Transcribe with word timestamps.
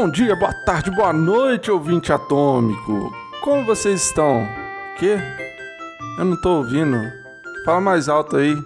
Bom 0.00 0.08
dia, 0.08 0.34
boa 0.34 0.54
tarde, 0.54 0.90
boa 0.90 1.12
noite, 1.12 1.70
ouvinte 1.70 2.10
atômico. 2.10 3.14
Como 3.42 3.66
vocês 3.66 4.02
estão? 4.02 4.48
Que? 4.98 5.18
Eu 6.18 6.24
não 6.24 6.40
tô 6.40 6.56
ouvindo. 6.56 6.96
Fala 7.66 7.82
mais 7.82 8.08
alto 8.08 8.38
aí. 8.38 8.56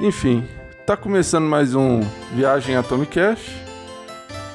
Enfim, 0.00 0.44
tá 0.88 0.96
começando 0.96 1.44
mais 1.44 1.76
um 1.76 2.00
Viagem 2.34 2.74
Atomicast. 2.74 3.48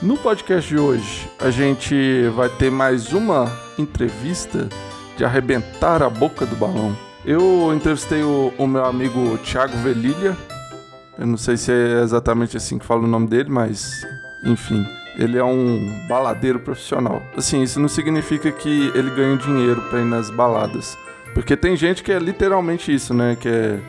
No 0.02 0.18
podcast 0.18 0.68
de 0.68 0.78
hoje, 0.78 1.30
a 1.40 1.50
gente 1.50 2.28
vai 2.36 2.50
ter 2.50 2.70
mais 2.70 3.14
uma 3.14 3.50
entrevista 3.80 4.68
de 5.16 5.24
arrebentar 5.24 6.04
a 6.04 6.10
boca 6.10 6.46
do 6.46 6.58
balão. 6.58 6.94
Eu 7.24 7.74
entrevistei 7.74 8.22
o, 8.22 8.54
o 8.58 8.68
meu 8.68 8.84
amigo 8.84 9.38
Thiago 9.38 9.78
Velilha. 9.78 10.36
Eu 11.18 11.26
não 11.26 11.38
sei 11.38 11.56
se 11.56 11.72
é 11.72 12.02
exatamente 12.02 12.58
assim 12.58 12.78
que 12.78 12.86
fala 12.86 13.04
o 13.04 13.08
nome 13.08 13.28
dele, 13.28 13.50
mas 13.50 14.06
enfim 14.44 14.86
ele 15.18 15.38
é 15.38 15.44
um 15.44 16.06
baladeiro 16.08 16.60
profissional. 16.60 17.24
Assim, 17.36 17.64
isso 17.64 17.80
não 17.80 17.88
significa 17.88 18.52
que 18.52 18.92
ele 18.94 19.10
ganha 19.10 19.36
dinheiro 19.36 19.82
para 19.90 20.00
ir 20.00 20.06
nas 20.06 20.30
baladas. 20.30 20.98
Porque 21.34 21.58
tem 21.58 21.76
gente 21.76 22.04
que 22.04 22.12
é 22.12 22.20
literalmente 22.20 22.94
isso, 22.94 23.14
né? 23.14 23.36
Que 23.40 23.50
é 23.50 23.80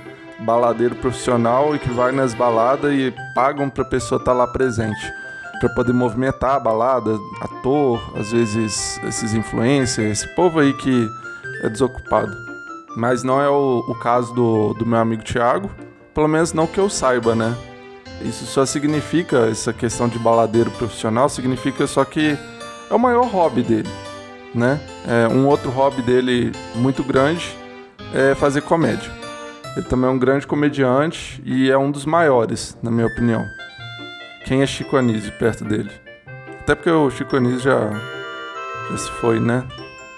baladeiro 0.41 0.95
profissional 0.95 1.74
e 1.74 1.78
que 1.78 1.91
vai 1.91 2.12
nas 2.12 2.33
baladas 2.33 2.92
e 2.92 3.12
pagam 3.34 3.69
pra 3.69 3.84
pessoa 3.84 4.19
estar 4.19 4.33
tá 4.33 4.38
lá 4.38 4.46
presente. 4.46 5.12
para 5.60 5.69
poder 5.70 5.92
movimentar 5.92 6.55
a 6.55 6.60
balada, 6.60 7.19
ator, 7.41 8.00
às 8.16 8.30
vezes 8.30 9.00
esses 9.02 9.34
influencers, 9.34 10.22
esse 10.22 10.34
povo 10.36 10.60
aí 10.60 10.72
que 10.72 11.08
é 11.64 11.69
desocupado. 11.69 12.33
Mas 12.97 13.24
não 13.24 13.42
é 13.42 13.48
o, 13.48 13.84
o 13.88 13.95
caso 13.97 14.33
do, 14.33 14.72
do 14.74 14.86
meu 14.86 14.98
amigo 14.98 15.24
Thiago. 15.24 15.69
Pelo 16.14 16.28
menos 16.28 16.53
não 16.53 16.66
que 16.66 16.78
eu 16.78 16.88
saiba, 16.88 17.34
né? 17.34 17.56
Isso 18.22 18.44
só 18.47 18.66
significa, 18.66 19.47
essa 19.50 19.72
questão 19.72 20.08
de 20.08 20.19
baladeiro 20.19 20.70
profissional, 20.72 21.28
significa 21.28 21.86
só 21.86 22.05
que 22.05 22.36
é 22.91 22.94
o 22.94 22.98
maior 22.98 23.27
hobby 23.27 23.62
dele, 23.62 23.88
né? 24.55 24.80
É, 25.06 25.28
um 25.28 25.47
outro 25.47 25.70
hobby 25.70 26.02
dele 26.02 26.52
muito 26.75 27.05
grande 27.05 27.56
é 28.12 28.34
fazer 28.34 28.62
comédia. 28.62 29.10
Ele 29.77 29.86
também 29.86 30.10
é 30.10 30.12
um 30.12 30.19
grande 30.19 30.47
comediante 30.47 31.41
e 31.44 31.70
é 31.70 31.78
um 31.78 31.91
dos 31.91 32.05
maiores, 32.05 32.77
na 32.83 32.91
minha 32.91 33.06
opinião. 33.06 33.44
Quem 34.44 34.62
é 34.62 34.66
Chico 34.66 34.97
Anísio 34.97 35.32
perto 35.38 35.64
dele? 35.64 35.91
Até 36.60 36.75
porque 36.75 36.91
o 36.91 37.10
Chico 37.10 37.36
Anísio 37.36 37.60
já, 37.60 37.91
já 38.91 38.97
se 38.97 39.10
foi, 39.12 39.38
né? 39.38 39.64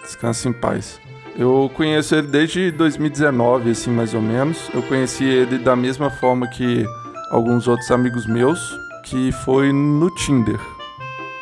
Descansa 0.02 0.48
em 0.48 0.52
paz. 0.52 1.00
Eu 1.36 1.70
conheço 1.74 2.14
ele 2.14 2.28
desde 2.28 2.70
2019, 2.70 3.70
assim, 3.70 3.90
mais 3.90 4.14
ou 4.14 4.22
menos. 4.22 4.70
Eu 4.72 4.82
conheci 4.82 5.24
ele 5.24 5.58
da 5.58 5.76
mesma 5.76 6.10
forma 6.10 6.48
que 6.48 6.84
alguns 7.30 7.68
outros 7.68 7.90
amigos 7.90 8.26
meus, 8.26 8.76
que 9.04 9.30
foi 9.32 9.72
no 9.72 10.10
Tinder. 10.10 10.60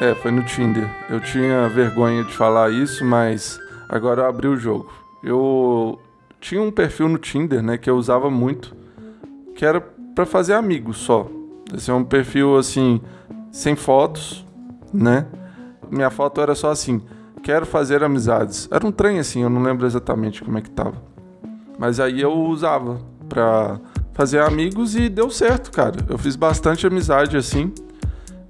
É, 0.00 0.14
foi 0.14 0.30
no 0.30 0.44
Tinder. 0.44 0.88
Eu 1.08 1.18
tinha 1.20 1.68
vergonha 1.68 2.22
de 2.22 2.32
falar 2.32 2.70
isso, 2.70 3.04
mas 3.04 3.58
agora 3.88 4.22
eu 4.22 4.26
abri 4.26 4.46
o 4.46 4.56
jogo. 4.56 4.92
Eu 5.22 5.98
tinha 6.40 6.62
um 6.62 6.70
perfil 6.70 7.08
no 7.08 7.18
Tinder, 7.18 7.62
né, 7.62 7.76
que 7.78 7.90
eu 7.90 7.96
usava 7.96 8.30
muito, 8.30 8.76
que 9.56 9.64
era 9.64 9.80
para 10.14 10.26
fazer 10.26 10.54
amigos 10.54 10.98
só. 10.98 11.26
Esse 11.74 11.90
é 11.90 11.94
um 11.94 12.04
perfil 12.04 12.56
assim, 12.56 13.00
sem 13.50 13.74
fotos, 13.74 14.44
né? 14.92 15.26
Minha 15.90 16.10
foto 16.10 16.40
era 16.40 16.54
só 16.54 16.70
assim: 16.70 17.02
quero 17.42 17.66
fazer 17.66 18.04
amizades. 18.04 18.68
Era 18.70 18.86
um 18.86 18.92
trem 18.92 19.18
assim, 19.18 19.42
eu 19.42 19.50
não 19.50 19.62
lembro 19.62 19.86
exatamente 19.86 20.44
como 20.44 20.58
é 20.58 20.60
que 20.60 20.70
tava. 20.70 21.02
Mas 21.78 22.00
aí 22.00 22.20
eu 22.20 22.32
usava 22.32 23.00
pra 23.28 23.80
fazer 24.18 24.40
amigos 24.40 24.96
e 24.96 25.08
deu 25.08 25.30
certo, 25.30 25.70
cara. 25.70 25.94
Eu 26.08 26.18
fiz 26.18 26.34
bastante 26.34 26.84
amizade 26.84 27.36
assim. 27.36 27.72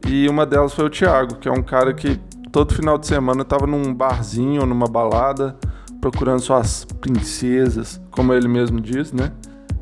E 0.06 0.26
uma 0.26 0.46
delas 0.46 0.72
foi 0.72 0.86
o 0.86 0.88
Thiago, 0.88 1.34
que 1.36 1.46
é 1.46 1.52
um 1.52 1.62
cara 1.62 1.92
que 1.92 2.18
todo 2.50 2.74
final 2.74 2.96
de 2.96 3.06
semana 3.06 3.44
tava 3.44 3.66
num 3.66 3.92
barzinho, 3.92 4.64
numa 4.64 4.86
balada, 4.86 5.54
procurando 6.00 6.40
suas 6.40 6.86
princesas, 6.86 8.00
como 8.10 8.32
ele 8.32 8.48
mesmo 8.48 8.80
diz, 8.80 9.12
né? 9.12 9.30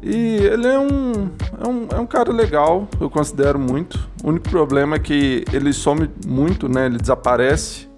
E 0.02 0.38
ele 0.38 0.66
é 0.66 0.76
um, 0.76 1.30
é 1.62 1.68
um, 1.68 1.88
é 1.92 2.00
um 2.00 2.06
cara 2.06 2.32
legal, 2.32 2.88
eu 3.00 3.08
considero 3.08 3.56
muito. 3.56 4.08
O 4.24 4.30
único 4.30 4.50
problema 4.50 4.96
é 4.96 4.98
que 4.98 5.44
ele 5.52 5.72
some 5.72 6.10
muito, 6.26 6.68
né? 6.68 6.86
Ele 6.86 6.98
desaparece, 6.98 7.88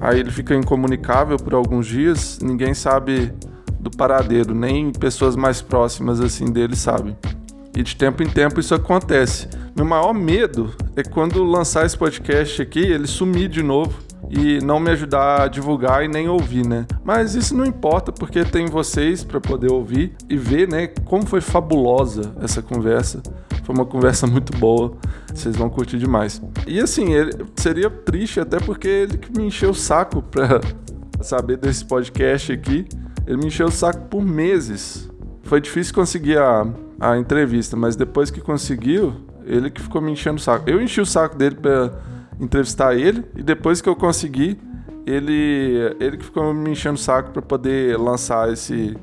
aí 0.00 0.18
ele 0.18 0.32
fica 0.32 0.52
incomunicável 0.52 1.36
por 1.36 1.54
alguns 1.54 1.86
dias, 1.86 2.40
ninguém 2.42 2.74
sabe 2.74 3.32
do 3.88 3.96
paradeiro, 3.96 4.52
nem 4.52 4.90
pessoas 4.90 5.36
mais 5.36 5.62
próximas 5.62 6.20
assim 6.20 6.50
dele 6.50 6.74
sabem. 6.74 7.16
E 7.76 7.82
de 7.82 7.94
tempo 7.94 8.22
em 8.22 8.28
tempo 8.28 8.58
isso 8.58 8.74
acontece. 8.74 9.48
Meu 9.76 9.84
maior 9.84 10.12
medo 10.12 10.74
é 10.96 11.04
quando 11.04 11.44
lançar 11.44 11.86
esse 11.86 11.96
podcast 11.96 12.60
aqui, 12.60 12.80
ele 12.80 13.06
sumir 13.06 13.48
de 13.48 13.62
novo 13.62 13.94
e 14.28 14.58
não 14.64 14.80
me 14.80 14.90
ajudar 14.90 15.42
a 15.42 15.48
divulgar 15.48 16.04
e 16.04 16.08
nem 16.08 16.28
ouvir, 16.28 16.66
né? 16.66 16.84
Mas 17.04 17.36
isso 17.36 17.56
não 17.56 17.64
importa 17.64 18.10
porque 18.10 18.44
tem 18.44 18.66
vocês 18.66 19.22
para 19.22 19.40
poder 19.40 19.70
ouvir 19.70 20.16
e 20.28 20.36
ver, 20.36 20.66
né, 20.68 20.88
como 21.04 21.24
foi 21.24 21.40
fabulosa 21.40 22.34
essa 22.40 22.60
conversa. 22.60 23.22
Foi 23.62 23.74
uma 23.74 23.86
conversa 23.86 24.26
muito 24.26 24.56
boa, 24.58 24.96
vocês 25.32 25.54
vão 25.54 25.70
curtir 25.70 25.98
demais. 25.98 26.42
E 26.66 26.80
assim, 26.80 27.08
seria 27.56 27.88
triste 27.88 28.40
até 28.40 28.58
porque 28.58 28.88
ele 28.88 29.18
que 29.18 29.30
me 29.36 29.46
encheu 29.46 29.70
o 29.70 29.74
saco 29.74 30.22
para 30.22 30.60
saber 31.22 31.56
desse 31.56 31.84
podcast 31.84 32.52
aqui. 32.52 32.84
Ele 33.26 33.36
me 33.36 33.46
encheu 33.46 33.66
o 33.66 33.72
saco 33.72 34.06
por 34.08 34.24
meses. 34.24 35.10
Foi 35.42 35.60
difícil 35.60 35.94
conseguir 35.94 36.38
a 36.38 36.66
a 36.98 37.16
entrevista, 37.18 37.76
mas 37.76 37.94
depois 37.94 38.30
que 38.30 38.40
conseguiu, 38.40 39.14
ele 39.44 39.70
que 39.70 39.80
ficou 39.80 40.00
me 40.00 40.12
enchendo 40.12 40.36
o 40.36 40.40
saco. 40.40 40.68
Eu 40.68 40.80
enchi 40.80 41.00
o 41.00 41.06
saco 41.06 41.36
dele 41.36 41.56
para 41.56 41.92
entrevistar 42.40 42.94
ele 42.94 43.24
e 43.36 43.42
depois 43.42 43.80
que 43.80 43.88
eu 43.88 43.94
consegui, 43.94 44.58
ele 45.06 45.94
ele 46.00 46.16
que 46.16 46.24
ficou 46.24 46.52
me 46.52 46.70
enchendo 46.70 46.96
o 46.96 46.98
saco 46.98 47.30
para 47.30 47.42
poder 47.42 47.98
lançar 47.98 48.52
esse 48.52 48.96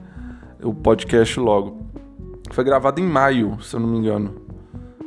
o 0.62 0.74
podcast 0.74 1.40
logo. 1.40 1.84
Foi 2.52 2.64
gravado 2.64 3.00
em 3.00 3.06
maio, 3.06 3.58
se 3.62 3.76
eu 3.76 3.80
não 3.80 3.88
me 3.88 3.98
engano. 3.98 4.42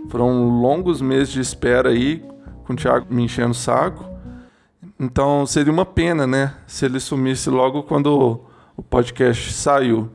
Foram 0.08 0.60
longos 0.60 1.00
meses 1.00 1.32
de 1.32 1.40
espera 1.40 1.90
aí 1.90 2.24
com 2.64 2.72
o 2.72 2.76
Thiago 2.76 3.06
me 3.10 3.24
enchendo 3.24 3.50
o 3.50 3.54
saco. 3.54 4.04
Então 4.98 5.44
seria 5.44 5.72
uma 5.72 5.84
pena, 5.84 6.26
né, 6.26 6.54
se 6.66 6.86
ele 6.86 7.00
sumisse 7.00 7.50
logo 7.50 7.82
quando 7.82 8.40
o 8.76 8.82
podcast 8.82 9.52
saiu. 9.52 10.10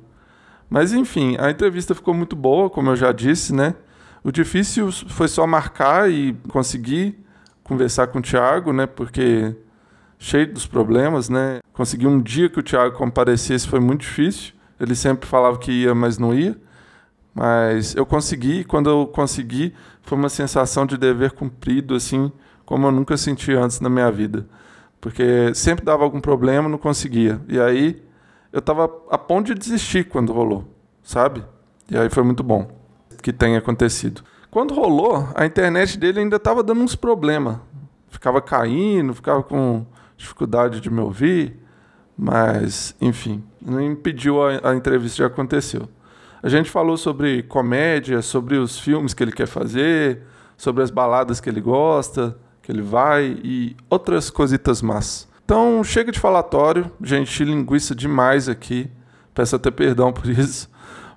Mas 0.69 0.93
enfim, 0.93 1.35
a 1.39 1.49
entrevista 1.49 1.95
ficou 1.95 2.13
muito 2.13 2.35
boa, 2.35 2.69
como 2.69 2.91
eu 2.91 2.95
já 2.95 3.11
disse, 3.11 3.53
né? 3.53 3.75
O 4.23 4.31
difícil 4.31 4.91
foi 4.91 5.27
só 5.27 5.45
marcar 5.47 6.09
e 6.09 6.33
conseguir 6.49 7.17
conversar 7.63 8.07
com 8.07 8.19
o 8.19 8.21
Thiago, 8.21 8.71
né? 8.71 8.85
Porque 8.85 9.55
cheio 10.19 10.53
dos 10.53 10.67
problemas, 10.67 11.27
né? 11.27 11.59
Conseguir 11.73 12.07
um 12.07 12.21
dia 12.21 12.47
que 12.47 12.59
o 12.59 12.63
Thiago 12.63 12.95
comparecesse 12.95 13.67
foi 13.67 13.79
muito 13.79 14.01
difícil. 14.01 14.53
Ele 14.79 14.95
sempre 14.95 15.27
falava 15.27 15.57
que 15.57 15.71
ia, 15.71 15.95
mas 15.95 16.17
não 16.17 16.33
ia. 16.33 16.55
Mas 17.33 17.95
eu 17.95 18.05
consegui, 18.05 18.59
e 18.59 18.63
quando 18.63 18.89
eu 18.89 19.07
consegui, 19.07 19.73
foi 20.01 20.17
uma 20.17 20.29
sensação 20.29 20.85
de 20.85 20.97
dever 20.97 21.31
cumprido, 21.31 21.95
assim, 21.95 22.31
como 22.65 22.87
eu 22.87 22.91
nunca 22.91 23.17
senti 23.17 23.53
antes 23.53 23.79
na 23.79 23.89
minha 23.89 24.11
vida. 24.11 24.47
Porque 24.99 25.53
sempre 25.55 25.83
dava 25.83 26.03
algum 26.03 26.21
problema, 26.21 26.69
não 26.69 26.77
conseguia. 26.77 27.41
E 27.47 27.59
aí 27.59 28.01
eu 28.51 28.61
tava 28.61 28.89
a 29.09 29.17
ponto 29.17 29.53
de 29.53 29.59
desistir 29.59 30.05
quando 30.05 30.33
rolou, 30.33 30.65
sabe? 31.03 31.43
E 31.89 31.97
aí 31.97 32.09
foi 32.09 32.23
muito 32.23 32.43
bom 32.43 32.69
que 33.21 33.31
tenha 33.31 33.59
acontecido. 33.59 34.23
Quando 34.49 34.73
rolou, 34.73 35.29
a 35.35 35.45
internet 35.45 35.97
dele 35.97 36.19
ainda 36.19 36.37
tava 36.37 36.61
dando 36.61 36.81
uns 36.81 36.95
problemas. 36.95 37.57
Ficava 38.09 38.41
caindo, 38.41 39.13
ficava 39.13 39.41
com 39.41 39.85
dificuldade 40.17 40.81
de 40.81 40.89
me 40.89 40.99
ouvir, 40.99 41.57
mas, 42.17 42.95
enfim, 42.99 43.43
não 43.61 43.81
impediu 43.81 44.43
a, 44.43 44.71
a 44.71 44.75
entrevista 44.75 45.17
de 45.17 45.23
acontecer. 45.23 45.81
A 46.43 46.49
gente 46.49 46.69
falou 46.69 46.97
sobre 46.97 47.43
comédia, 47.43 48.21
sobre 48.21 48.57
os 48.57 48.77
filmes 48.77 49.13
que 49.13 49.23
ele 49.23 49.31
quer 49.31 49.47
fazer, 49.47 50.23
sobre 50.57 50.83
as 50.83 50.91
baladas 50.91 51.39
que 51.39 51.49
ele 51.49 51.61
gosta, 51.61 52.37
que 52.61 52.71
ele 52.71 52.81
vai 52.81 53.39
e 53.43 53.75
outras 53.89 54.29
cositas 54.29 54.81
más. 54.81 55.27
Então, 55.43 55.83
chega 55.83 56.11
de 56.11 56.19
falatório, 56.19 56.91
gente, 57.01 57.43
linguiça 57.43 57.93
demais 57.93 58.47
aqui. 58.47 58.89
Peço 59.33 59.55
até 59.55 59.71
perdão 59.71 60.11
por 60.11 60.27
isso, 60.29 60.69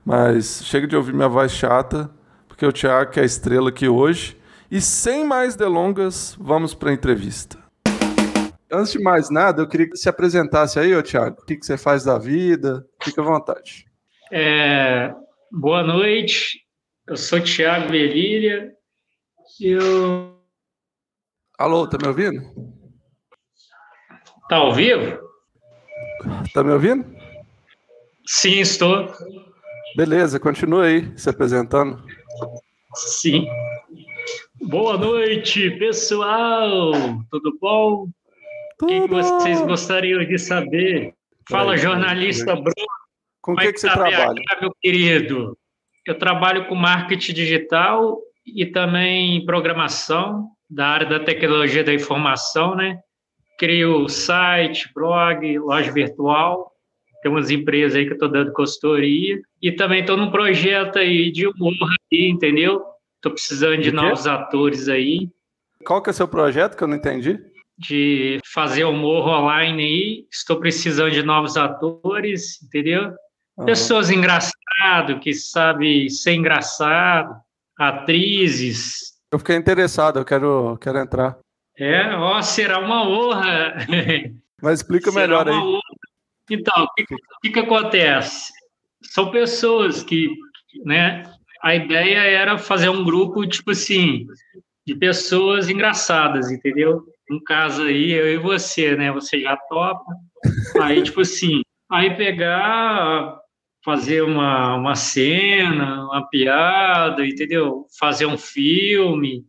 mas 0.05 0.65
chega 0.65 0.87
de 0.87 0.97
ouvir 0.97 1.15
minha 1.15 1.29
voz 1.29 1.53
chata, 1.53 2.11
porque 2.49 2.67
o 2.67 2.73
Thiago 2.73 3.11
que 3.11 3.21
é 3.21 3.23
a 3.23 3.27
estrela 3.27 3.69
aqui 3.69 3.89
hoje. 3.89 4.37
E 4.71 4.81
sem 4.81 5.25
mais 5.25 5.55
delongas, 5.55 6.37
vamos 6.41 6.75
para 6.75 6.91
a 6.91 6.93
entrevista. 6.93 7.59
Antes 8.73 8.93
de 8.93 8.99
mais 8.99 9.31
nada, 9.31 9.63
eu 9.63 9.69
queria 9.69 9.87
que 9.87 9.97
você 9.97 10.03
se 10.03 10.09
apresentasse 10.09 10.81
aí, 10.81 10.95
ô 10.97 11.03
Thiago. 11.03 11.41
O 11.41 11.45
que, 11.45 11.57
que 11.57 11.65
você 11.65 11.79
faz 11.79 12.03
da 12.05 12.19
vida? 12.19 12.85
Fique 13.01 13.21
à 13.21 13.23
vontade. 13.23 13.87
É, 14.33 15.15
boa 15.53 15.85
noite, 15.85 16.65
eu 17.07 17.17
sou 17.17 17.41
Thiago 17.41 17.89
Belíria. 17.91 18.73
Eu... 19.61 20.41
Alô, 21.57 21.87
tá 21.87 21.99
me 22.03 22.09
ouvindo? 22.09 22.43
Tá 24.55 24.59
ao 24.59 24.73
vivo? 24.73 25.19
Tá 26.53 26.63
me 26.63 26.71
ouvindo? 26.71 27.05
Sim, 28.25 28.61
estou. 28.61 29.13
Beleza, 29.97 30.39
continua 30.39 30.85
aí 30.85 31.13
se 31.19 31.29
apresentando. 31.29 32.01
Sim. 32.95 33.49
Boa 34.63 34.97
noite, 34.97 35.73
pessoal! 35.73 36.93
Tudo 37.33 37.59
bom? 37.61 38.07
O 38.81 38.87
que, 38.87 39.09
vocês 39.09 39.61
gostariam 39.61 40.25
de 40.25 40.39
saber? 40.39 41.13
Fala, 41.51 41.77
jornalista 41.77 42.55
Bruno. 42.55 42.73
Com 43.43 43.55
o 43.55 43.57
que, 43.57 43.73
que, 43.73 43.81
você 43.81 43.91
trabalha? 43.91 44.41
meu 44.61 44.73
querido? 44.81 45.59
Eu 46.07 46.17
trabalho 46.17 46.69
com 46.69 46.77
marketing 46.77 47.33
digital 47.33 48.21
e 48.47 48.65
também 48.67 49.45
programação 49.45 50.49
da 50.71 50.87
área 50.87 51.09
da 51.09 51.19
tecnologia 51.19 51.83
da 51.83 51.93
informação, 51.93 52.77
né? 52.77 53.01
Crio 53.59 54.09
site, 54.09 54.91
blog, 54.95 55.59
loja 55.59 55.93
virtual. 55.93 56.73
Tem 57.23 57.31
umas 57.31 57.51
empresas 57.51 57.97
aí 57.97 58.05
que 58.05 58.11
eu 58.11 58.15
estou 58.15 58.29
dando 58.29 58.53
consultoria. 58.53 59.41
E 59.63 59.73
também 59.73 60.01
estou 60.01 60.17
num 60.17 60.31
projeto 60.31 60.99
aí 60.99 61.31
de 61.33 61.47
humor 61.47 61.89
aí, 62.13 62.29
entendeu? 62.29 62.83
Estou 63.17 63.33
precisando 63.33 63.77
de, 63.77 63.85
de 63.85 63.93
novos 63.93 64.27
atores 64.27 64.89
aí. 64.89 65.31
Qual 65.87 66.03
que 66.03 66.11
é 66.11 66.13
o 66.13 66.15
seu 66.15 66.29
projeto 66.29 66.77
que 66.77 66.85
eu 66.85 66.89
não 66.89 66.97
entendi? 66.97 67.39
De 67.79 68.39
fazer 68.53 68.85
humor 68.85 69.27
online 69.27 69.83
aí. 69.83 70.27
Estou 70.31 70.59
precisando 70.59 71.13
de 71.13 71.23
novos 71.23 71.57
atores, 71.57 72.63
entendeu? 72.63 73.13
Uhum. 73.57 73.65
Pessoas 73.65 74.11
engraçadas, 74.11 75.19
que 75.23 75.33
sabem 75.33 76.09
ser 76.09 76.35
engraçado, 76.35 77.35
atrizes. 77.79 79.15
Eu 79.33 79.39
fiquei 79.39 79.57
interessado, 79.57 80.19
eu 80.19 80.25
quero, 80.25 80.77
quero 80.81 80.99
entrar. 80.99 81.39
É, 81.79 82.15
ó, 82.15 82.41
será 82.41 82.79
uma 82.79 83.09
honra. 83.09 83.75
Mas 84.63 84.81
explica 84.81 85.11
será 85.11 85.27
melhor 85.27 85.49
aí. 85.49 85.55
Honra. 85.55 85.81
Então, 86.51 86.85
o 86.85 86.95
que, 86.95 87.07
que, 87.43 87.51
que 87.51 87.59
acontece? 87.59 88.53
São 89.03 89.31
pessoas 89.31 90.03
que, 90.03 90.29
né, 90.85 91.23
a 91.63 91.75
ideia 91.75 92.19
era 92.19 92.59
fazer 92.59 92.91
um 92.91 93.05
grupo, 93.05 93.47
tipo 93.47 93.71
assim, 93.71 94.27
de 94.87 94.95
pessoas 94.95 95.69
engraçadas, 95.69 96.51
entendeu? 96.51 97.03
No 97.29 97.43
caso 97.43 97.85
aí, 97.85 98.13
eu 98.13 98.35
e 98.35 98.37
você, 98.37 98.95
né? 98.95 99.11
Você 99.13 99.41
já 99.41 99.57
topa. 99.57 100.05
Aí, 100.83 101.03
tipo 101.03 101.23
assim, 101.23 101.63
aí 101.91 102.15
pegar, 102.15 103.39
fazer 103.83 104.23
uma, 104.23 104.77
uma 104.77 104.95
cena, 104.95 106.05
uma 106.05 106.29
piada, 106.29 107.27
entendeu? 107.27 107.87
Fazer 107.99 108.27
um 108.27 108.37
filme. 108.37 109.45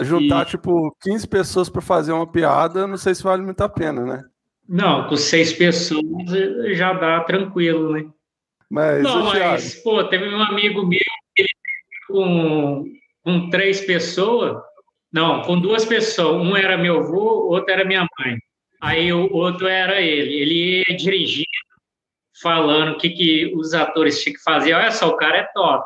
Juntar, 0.00 0.46
e... 0.46 0.50
tipo, 0.50 0.96
15 1.02 1.28
pessoas 1.28 1.68
para 1.68 1.80
fazer 1.82 2.12
uma 2.12 2.30
piada, 2.30 2.86
não 2.86 2.96
sei 2.96 3.14
se 3.14 3.22
vale 3.22 3.42
muito 3.42 3.60
a 3.60 3.68
pena, 3.68 4.04
né? 4.04 4.24
Não, 4.68 5.08
com 5.08 5.16
seis 5.16 5.52
pessoas 5.52 6.02
já 6.74 6.92
dá 6.92 7.20
tranquilo, 7.20 7.92
né? 7.92 8.04
Mas, 8.70 9.02
não, 9.02 9.24
mas, 9.24 9.76
pô, 9.76 10.04
teve 10.04 10.28
um 10.28 10.42
amigo 10.42 10.86
meu, 10.86 11.00
ele 11.36 11.48
com, 12.06 12.84
com 13.24 13.48
três 13.48 13.80
pessoas, 13.80 14.62
não, 15.10 15.40
com 15.42 15.58
duas 15.58 15.86
pessoas, 15.86 16.46
um 16.46 16.54
era 16.54 16.76
meu 16.76 16.98
avô, 16.98 17.48
outro 17.48 17.72
era 17.72 17.84
minha 17.84 18.06
mãe. 18.18 18.36
Aí 18.80 19.12
o 19.12 19.32
outro 19.32 19.66
era 19.66 20.00
ele. 20.00 20.34
Ele 20.34 20.84
ia 20.88 20.96
dirigindo, 20.96 21.46
falando 22.40 22.92
o 22.92 22.98
que, 22.98 23.10
que 23.10 23.52
os 23.56 23.74
atores 23.74 24.22
tinham 24.22 24.36
que 24.36 24.42
fazer. 24.42 24.74
Olha 24.74 24.90
só, 24.90 25.08
o 25.08 25.16
cara 25.16 25.38
é 25.38 25.48
top. 25.54 25.84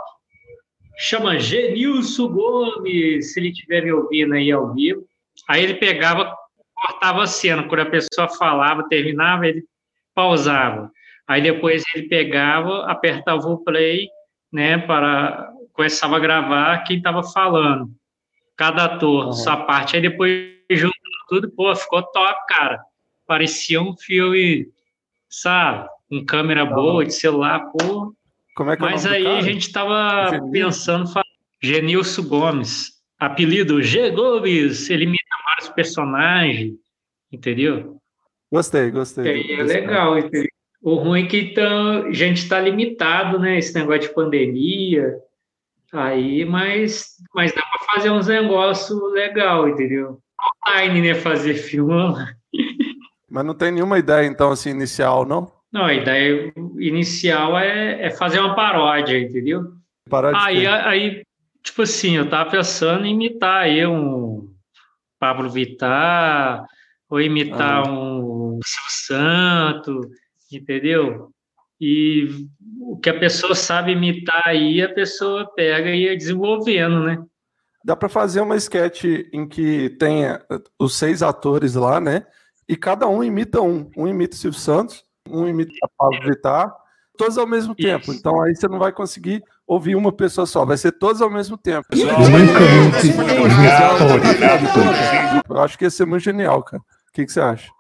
Chama 0.97 1.39
Genilson 1.39 2.29
Gomes, 2.29 3.33
se 3.33 3.41
ele 3.41 3.51
estiver 3.51 3.83
me 3.83 3.93
ouvindo 3.93 4.35
aí 4.35 4.51
ao 4.51 4.73
vivo. 4.75 5.07
Aí 5.49 5.63
ele 5.63 5.75
pegava, 5.75 6.37
cortava 6.75 7.23
a 7.23 7.27
cena, 7.27 7.67
quando 7.67 7.81
a 7.81 7.87
pessoa 7.87 8.29
falava, 8.29 8.89
terminava, 8.89 9.47
ele 9.47 9.65
pausava. 10.15 10.91
Aí 11.27 11.41
depois 11.41 11.83
ele 11.95 12.09
pegava, 12.09 12.87
apertava 12.87 13.47
o 13.49 13.59
play, 13.65 14.09
né, 14.53 14.79
para 14.79 15.51
começava 15.73 16.17
a 16.17 16.21
gravar 16.21 16.85
quem 16.85 16.99
estava 16.99 17.23
falando. 17.23 17.91
Cada 18.57 18.85
ator, 18.85 19.27
uhum. 19.27 19.33
sua 19.33 19.57
parte. 19.57 19.97
Aí 19.97 20.03
depois 20.03 20.53
juntou 20.71 20.93
tudo, 21.29 21.51
pô, 21.51 21.75
ficou 21.75 22.03
top, 22.03 22.39
cara. 22.47 22.79
Parecia 23.27 23.81
um 23.81 23.97
filme, 23.97 24.69
sabe? 25.31 25.89
com 26.13 26.27
câmera 26.27 26.67
boa, 26.67 27.07
de 27.07 27.15
celular, 27.15 27.61
pô. 27.73 28.15
Como 28.55 28.71
é 28.71 28.77
que 28.77 28.83
Mas 28.83 29.07
é 29.07 29.11
aí 29.11 29.27
a 29.27 29.41
gente 29.41 29.67
estava 29.67 30.31
pensando, 30.51 31.09
Genilson 31.63 32.23
Gomes, 32.25 32.93
apelido 33.19 33.83
G. 33.83 34.11
Gomes, 34.11 34.91
ele 34.91 35.05
imita 35.05 35.25
vários 35.45 35.69
personagens, 35.71 36.75
entendeu? 37.31 37.97
Gostei, 38.51 38.91
gostei. 38.91 39.27
É, 39.27 39.61
é 39.61 39.63
legal, 39.63 40.19
entendeu? 40.19 40.49
O 40.83 40.97
ruim 40.97 41.25
é 41.25 41.27
que 41.29 41.55
tá, 41.55 42.01
a 42.01 42.13
gente 42.13 42.39
está 42.39 42.61
limitado, 42.61 43.39
né? 43.39 43.59
Esse 43.59 43.73
negócio 43.75 44.03
de 44.03 44.15
pandemia, 44.15 45.15
aí, 45.93 46.45
mas, 46.45 47.13
mas 47.33 47.55
dá 47.55 47.63
para 47.63 47.95
fazer 47.95 48.11
uns 48.11 48.27
negócios 48.27 49.01
legal, 49.13 49.69
entendeu? 49.69 50.19
Online, 50.67 51.01
né? 51.01 51.15
Fazer 51.15 51.55
filme. 51.55 51.95
Mas 53.31 53.47
não 53.47 53.55
tem 53.55 53.73
nenhuma 53.73 53.99
ideia, 53.99 54.27
então, 54.27 54.51
assim, 54.51 54.69
inicial, 54.69 55.25
não? 55.25 55.51
Não, 55.73 55.87
a 55.87 55.95
ideia 55.95 56.53
inicial 56.79 57.59
é, 57.59 58.03
é 58.03 58.11
fazer 58.11 58.39
uma 58.39 58.55
paródia, 58.55 59.19
entendeu? 59.19 59.73
Paródia 60.09 60.41
aí, 60.43 60.67
aí, 60.67 61.23
tipo 61.63 61.83
assim, 61.83 62.17
eu 62.17 62.29
tava 62.29 62.51
pensando 62.51 63.07
em 63.07 63.15
imitar 63.15 63.63
aí 63.63 63.87
um 63.87 64.53
Pablo 65.19 65.49
Vittar, 65.49 66.67
ou 67.09 67.21
imitar 67.21 67.87
ah. 67.87 67.91
um 67.91 68.59
Silvio 68.65 68.91
Santo, 68.91 70.01
entendeu? 70.51 71.31
E 71.81 72.47
o 72.81 72.99
que 72.99 73.11
a 73.11 73.19
pessoa 73.19 73.55
sabe 73.55 73.93
imitar 73.93 74.43
aí, 74.47 74.83
a 74.83 74.93
pessoa 74.93 75.53
pega 75.55 75.91
e 75.91 76.05
ia 76.05 76.17
desenvolvendo, 76.17 77.05
né? 77.05 77.23
Dá 77.85 77.97
para 77.97 78.09
fazer 78.09 78.41
uma 78.41 78.57
sketch 78.57 79.05
em 79.33 79.49
que 79.49 79.91
tenha 79.91 80.41
os 80.79 80.97
seis 80.97 81.23
atores 81.23 81.75
lá, 81.75 82.01
né? 82.01 82.25
E 82.69 82.77
cada 82.77 83.09
um 83.09 83.23
imita 83.23 83.61
um. 83.61 83.91
Um 83.97 84.07
imita 84.07 84.37
o 84.37 84.39
Silvio 84.39 84.61
Santos, 84.61 85.05
um 85.33 85.49
imita 85.49 85.73
a 85.83 85.89
Pablo 85.97 86.21
Vittar, 86.29 86.73
todos 87.17 87.39
ao 87.39 87.47
mesmo 87.47 87.75
tempo. 87.75 88.13
Então 88.13 88.43
aí 88.43 88.55
você 88.55 88.69
não 88.69 88.79
vai 88.79 88.93
conseguir 88.93 89.43
ouvir 89.67 89.97
uma 89.97 90.13
pessoa 90.13 90.47
só, 90.47 90.65
vai 90.65 90.77
ser 90.77 90.93
todos 90.93 91.23
ao 91.23 91.31
mesmo 91.31 91.57
tempo. 91.57 91.89
Eu 95.49 95.61
acho 95.61 95.79
que 95.79 95.85
ia 95.85 95.91
ser 95.91 96.07
muito 96.07 96.23
genial, 96.23 96.63
cara. 96.63 96.83
O 96.83 97.13
que, 97.13 97.25
que 97.25 97.33
você 97.33 97.41
acha? 97.41 97.71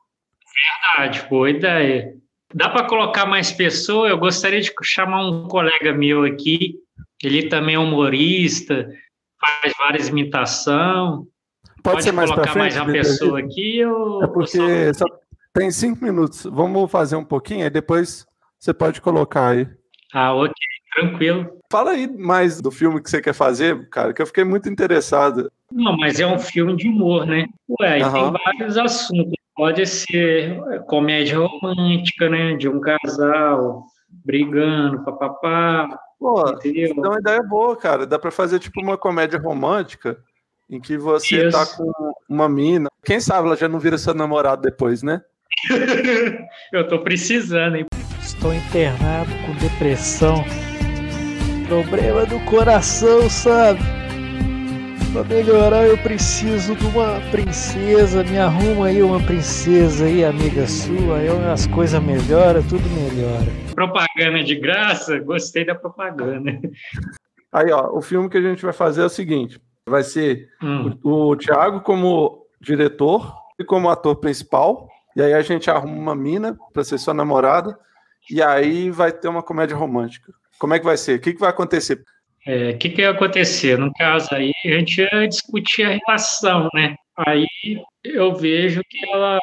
Verdade, 0.96 1.26
boa 1.28 1.50
ideia. 1.50 2.14
Dá 2.54 2.68
para 2.68 2.86
colocar 2.86 3.24
mais 3.24 3.50
pessoas? 3.50 4.10
Eu 4.10 4.18
gostaria 4.18 4.60
de 4.60 4.72
chamar 4.82 5.26
um 5.26 5.48
colega 5.48 5.92
meu 5.92 6.24
aqui. 6.24 6.76
Ele 7.22 7.48
também 7.48 7.76
é 7.76 7.78
humorista, 7.78 8.90
faz 9.40 9.72
várias 9.78 10.08
imitações. 10.08 11.26
Pode, 11.82 11.96
Pode 11.96 12.04
ser 12.04 12.12
mais 12.12 12.30
colocar 12.30 12.52
frente, 12.52 12.74
mais 12.74 12.76
uma 12.76 12.92
pessoa 12.92 13.40
aqui? 13.40 13.84
Ou, 13.84 14.22
é 14.22 14.26
porque 14.26 14.94
só... 14.94 15.04
Tem 15.52 15.70
cinco 15.70 16.04
minutos. 16.04 16.44
Vamos 16.44 16.90
fazer 16.90 17.16
um 17.16 17.24
pouquinho, 17.24 17.64
aí 17.64 17.70
depois 17.70 18.26
você 18.58 18.72
pode 18.72 19.00
colocar 19.00 19.48
aí. 19.48 19.68
Ah, 20.14 20.34
ok, 20.34 20.52
tranquilo. 20.94 21.58
Fala 21.70 21.92
aí 21.92 22.06
mais 22.06 22.60
do 22.60 22.70
filme 22.70 23.02
que 23.02 23.10
você 23.10 23.20
quer 23.20 23.34
fazer, 23.34 23.88
cara, 23.90 24.12
que 24.12 24.22
eu 24.22 24.26
fiquei 24.26 24.44
muito 24.44 24.68
interessado. 24.68 25.50
Não, 25.70 25.96
mas 25.96 26.20
é 26.20 26.26
um 26.26 26.38
filme 26.38 26.76
de 26.76 26.88
humor, 26.88 27.26
né? 27.26 27.46
Ué, 27.80 28.04
uhum. 28.04 28.12
tem 28.12 28.32
vários 28.32 28.78
assuntos. 28.78 29.32
Pode 29.54 29.86
ser 29.86 30.58
comédia 30.86 31.38
romântica, 31.38 32.28
né? 32.28 32.56
De 32.56 32.68
um 32.68 32.80
casal 32.80 33.86
brigando, 34.24 35.04
papapá. 35.04 35.98
Pô, 36.18 36.48
entendeu? 36.50 36.94
é 36.96 37.08
uma 37.08 37.18
ideia 37.18 37.42
boa, 37.42 37.76
cara. 37.76 38.06
Dá 38.06 38.18
pra 38.18 38.30
fazer 38.30 38.58
tipo 38.58 38.80
uma 38.80 38.96
comédia 38.96 39.38
romântica 39.38 40.18
em 40.70 40.80
que 40.80 40.96
você 40.96 41.50
tá 41.50 41.62
Isso. 41.62 41.76
tá 41.76 41.76
com 41.76 42.12
uma 42.28 42.48
mina. 42.48 42.88
Quem 43.04 43.20
sabe 43.20 43.46
ela 43.46 43.56
já 43.56 43.68
não 43.68 43.78
vira 43.78 43.98
seu 43.98 44.14
namorado 44.14 44.62
depois, 44.62 45.02
né? 45.02 45.22
eu 46.72 46.86
tô 46.88 46.98
precisando, 47.00 47.76
hein? 47.76 47.86
Estou 48.20 48.54
internado 48.54 49.30
com 49.46 49.54
depressão. 49.56 50.44
Problema 51.68 52.26
do 52.26 52.38
coração, 52.40 53.28
sabe? 53.30 53.80
Pra 55.12 55.24
melhorar 55.24 55.86
eu 55.86 55.98
preciso 55.98 56.74
de 56.74 56.86
uma 56.86 57.20
princesa. 57.30 58.24
Me 58.24 58.38
arruma 58.38 58.86
aí 58.86 59.02
uma 59.02 59.20
princesa 59.20 60.06
aí, 60.06 60.24
amiga 60.24 60.66
sua. 60.66 61.18
Aí 61.18 61.28
as 61.52 61.66
coisas 61.66 62.02
melhoram, 62.02 62.62
tudo 62.62 62.82
melhora. 62.90 63.46
Propaganda 63.74 64.42
de 64.42 64.54
graça? 64.54 65.18
Gostei 65.18 65.66
da 65.66 65.74
propaganda. 65.74 66.58
Aí, 67.52 67.70
ó, 67.70 67.90
o 67.96 68.00
filme 68.00 68.30
que 68.30 68.38
a 68.38 68.42
gente 68.42 68.62
vai 68.62 68.72
fazer 68.72 69.02
é 69.02 69.04
o 69.04 69.10
seguinte: 69.10 69.60
vai 69.86 70.02
ser 70.02 70.48
hum. 70.62 70.98
o, 71.02 71.30
o 71.30 71.36
Thiago 71.36 71.82
como 71.82 72.46
diretor 72.60 73.34
e 73.58 73.64
como 73.64 73.90
ator 73.90 74.16
principal. 74.16 74.88
E 75.14 75.22
aí 75.22 75.34
a 75.34 75.42
gente 75.42 75.70
arruma 75.70 75.94
uma 75.94 76.14
mina 76.14 76.56
para 76.72 76.84
ser 76.84 76.98
sua 76.98 77.14
namorada. 77.14 77.78
E 78.30 78.42
aí 78.42 78.90
vai 78.90 79.12
ter 79.12 79.28
uma 79.28 79.42
comédia 79.42 79.76
romântica. 79.76 80.32
Como 80.58 80.74
é 80.74 80.78
que 80.78 80.84
vai 80.84 80.96
ser? 80.96 81.18
O 81.18 81.20
que, 81.20 81.32
que 81.32 81.40
vai 81.40 81.50
acontecer? 81.50 81.94
O 81.94 82.50
é, 82.50 82.72
que, 82.74 82.90
que 82.90 83.02
ia 83.02 83.10
acontecer? 83.10 83.78
No 83.78 83.92
caso 83.92 84.28
aí, 84.32 84.52
a 84.64 84.68
gente 84.68 85.00
ia 85.00 85.28
discutir 85.28 85.84
a 85.84 85.90
relação, 85.90 86.68
né? 86.74 86.96
Aí 87.16 87.46
eu 88.04 88.34
vejo 88.34 88.80
que 88.88 88.98
ela, 89.08 89.38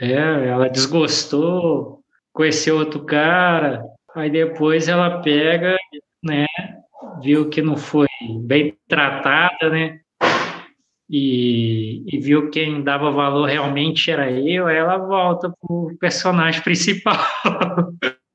é, 0.00 0.48
ela 0.48 0.68
desgostou, 0.68 2.00
conheceu 2.32 2.76
outro 2.76 3.04
cara, 3.04 3.82
aí 4.14 4.30
depois 4.30 4.88
ela 4.88 5.20
pega, 5.20 5.76
né? 6.22 6.46
Viu 7.20 7.48
que 7.48 7.62
não 7.62 7.76
foi 7.76 8.08
bem 8.44 8.76
tratada, 8.88 9.70
né? 9.70 10.00
E, 11.12 12.02
e 12.06 12.18
viu 12.18 12.48
quem 12.48 12.82
dava 12.82 13.10
valor 13.10 13.46
realmente 13.46 14.10
era 14.10 14.30
eu, 14.30 14.66
ela 14.66 14.96
volta 14.96 15.52
pro 15.60 15.94
personagem 16.00 16.62
principal. 16.64 17.18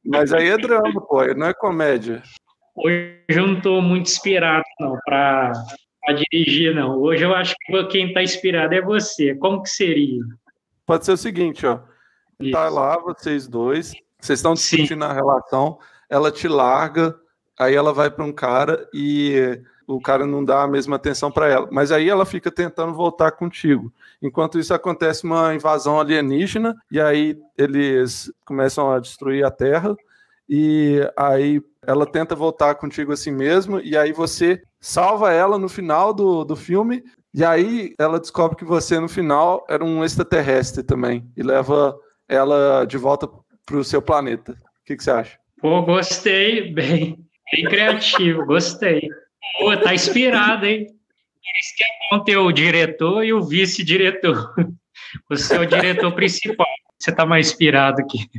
Mas 0.06 0.32
aí 0.32 0.50
é 0.50 0.58
drama, 0.58 1.02
pô, 1.02 1.26
não 1.34 1.48
é 1.48 1.54
comédia. 1.56 2.22
Hoje 2.76 3.18
eu 3.30 3.48
não 3.48 3.58
estou 3.58 3.82
muito 3.82 4.06
inspirado, 4.06 4.64
não, 4.80 4.96
para 5.04 5.54
dirigir, 6.32 6.76
não. 6.76 7.00
Hoje 7.00 7.24
eu 7.24 7.34
acho 7.34 7.56
que 7.66 7.84
quem 7.86 8.10
está 8.10 8.22
inspirado 8.22 8.76
é 8.76 8.82
você. 8.82 9.34
Como 9.34 9.64
que 9.64 9.70
seria? 9.70 10.22
Pode 10.86 11.04
ser 11.04 11.14
o 11.14 11.18
seguinte, 11.18 11.66
ó. 11.66 11.80
Isso. 12.40 12.52
Tá 12.52 12.70
lá, 12.70 13.00
vocês 13.00 13.48
dois, 13.48 13.94
vocês 14.22 14.38
estão 14.38 14.54
discutindo 14.54 15.04
Sim. 15.04 15.10
a 15.10 15.14
relação, 15.14 15.80
ela 16.08 16.32
te 16.32 16.48
larga, 16.48 17.16
aí 17.60 17.74
ela 17.74 17.92
vai 17.92 18.12
para 18.12 18.24
um 18.24 18.32
cara 18.32 18.88
e 18.94 19.60
o 19.88 20.02
cara 20.02 20.26
não 20.26 20.44
dá 20.44 20.64
a 20.64 20.68
mesma 20.68 20.98
atenção 20.98 21.32
para 21.32 21.48
ela. 21.48 21.70
Mas 21.72 21.92
aí 21.92 22.10
ela 22.10 22.26
fica 22.26 22.52
tentando 22.52 22.94
voltar 22.94 23.32
contigo. 23.32 23.92
Enquanto 24.22 24.60
isso 24.60 24.74
acontece 24.74 25.24
uma 25.24 25.56
invasão 25.56 25.98
alienígena 26.00 26.76
e 26.92 27.00
aí 27.00 27.40
eles 27.58 28.32
começam 28.46 28.92
a 28.92 29.00
destruir 29.00 29.46
a 29.46 29.52
Terra 29.52 29.96
e 30.50 31.00
aí 31.16 31.62
ela 31.86 32.06
tenta 32.06 32.36
voltar 32.36 32.76
contigo 32.76 33.14
assim 33.14 33.32
mesmo 33.32 33.80
e 33.80 33.98
aí 33.98 34.12
você 34.12 34.62
salva 34.80 35.32
ela 35.32 35.58
no 35.58 35.70
final 35.70 36.14
do, 36.14 36.44
do 36.44 36.56
filme 36.56 37.04
e 37.34 37.46
aí 37.46 37.94
ela 37.98 38.20
descobre 38.20 38.58
que 38.58 38.66
você 38.66 39.00
no 39.00 39.08
final 39.08 39.66
era 39.70 39.84
um 39.84 40.04
extraterrestre 40.04 40.84
também 40.84 41.26
e 41.38 41.44
leva 41.44 41.98
ela 42.28 42.84
de 42.86 42.98
volta 42.98 43.30
para 43.66 43.78
o 43.78 43.84
seu 43.84 44.02
planeta. 44.02 44.52
O 44.52 44.86
que, 44.86 44.98
que 44.98 45.04
você 45.04 45.12
acha? 45.12 45.38
Pô, 45.62 45.82
gostei, 45.82 46.74
bem, 46.74 47.26
bem 47.54 47.66
criativo, 47.66 48.46
gostei. 48.46 49.10
Pô, 49.60 49.76
tá 49.78 49.94
inspirado, 49.94 50.66
hein? 50.66 50.88
Isso 51.60 51.76
que 51.78 51.84
é 51.84 51.88
bom 52.12 52.24
ter 52.24 52.38
o 52.38 52.52
diretor 52.52 53.24
e 53.24 53.34
o 53.34 53.42
vice-diretor. 53.42 54.54
Você 55.30 55.56
é 55.56 55.60
o 55.60 55.66
diretor 55.66 56.14
principal. 56.14 56.68
Você 57.00 57.12
tá 57.12 57.26
mais 57.26 57.48
inspirado 57.48 58.06
que 58.08 58.30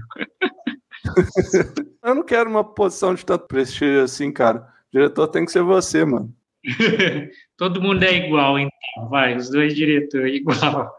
eu 2.02 2.14
não 2.14 2.22
quero 2.22 2.50
uma 2.50 2.64
posição 2.64 3.14
de 3.14 3.24
tanto 3.24 3.46
prestígio 3.46 4.02
assim, 4.02 4.32
cara. 4.32 4.58
O 4.60 4.64
diretor 4.92 5.28
tem 5.28 5.44
que 5.44 5.52
ser 5.52 5.62
você, 5.62 6.04
mano. 6.04 6.32
Todo 7.56 7.80
mundo 7.80 8.02
é 8.02 8.12
igual, 8.14 8.58
então. 8.58 9.08
Vai, 9.08 9.36
os 9.36 9.48
dois 9.48 9.74
diretores 9.74 10.34
igual. 10.34 10.96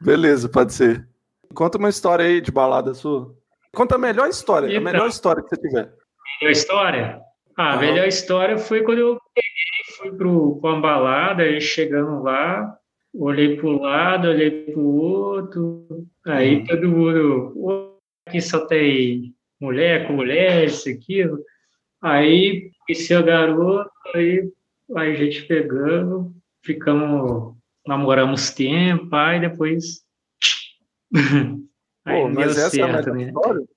Beleza, 0.00 0.48
pode 0.48 0.74
ser. 0.74 1.08
Conta 1.54 1.78
uma 1.78 1.88
história 1.88 2.24
aí 2.24 2.40
de 2.40 2.50
balada 2.50 2.92
sua. 2.92 3.34
Conta 3.72 3.94
a 3.94 3.98
melhor 3.98 4.28
história, 4.28 4.66
então, 4.66 4.78
a 4.78 4.84
melhor 4.84 5.08
história 5.08 5.42
que 5.42 5.48
você 5.48 5.60
tiver. 5.60 5.92
Melhor 6.40 6.52
história? 6.52 7.20
Ah, 7.56 7.74
a 7.74 7.76
melhor 7.78 8.06
história 8.08 8.58
foi 8.58 8.82
quando 8.82 8.98
eu 8.98 9.20
peguei, 9.34 9.96
fui 9.96 10.16
pro, 10.16 10.60
pra 10.60 10.70
uma 10.72 10.80
balada, 10.80 11.46
e 11.46 11.60
chegando 11.60 12.22
lá, 12.22 12.76
olhei 13.14 13.56
pro 13.56 13.80
lado, 13.80 14.28
olhei 14.28 14.50
pro 14.72 14.82
outro, 14.82 15.86
aí 16.26 16.56
hum. 16.56 16.64
todo 16.64 16.88
mundo, 16.88 17.98
aqui 18.26 18.40
só 18.40 18.66
tem 18.66 19.34
mulher 19.60 20.06
com 20.06 20.14
mulher, 20.14 20.64
isso, 20.64 20.88
aquilo. 20.88 21.38
Aí, 22.02 22.70
conheci 22.86 23.14
a 23.14 23.22
garota, 23.22 23.90
aí, 24.14 24.50
aí 24.96 25.12
a 25.12 25.14
gente 25.14 25.46
pegando, 25.46 26.34
ficamos, 26.64 27.54
namoramos 27.86 28.50
tempo, 28.50 29.14
aí 29.14 29.40
depois... 29.40 30.04
aí 32.04 32.20
Pô, 32.20 32.28
mas 32.28 32.58
essa 32.58 32.70
certo, 32.70 33.08
é 33.08 33.12
a 33.12 33.14
melhor 33.14 33.16
né? 33.16 33.24
história? 33.26 33.73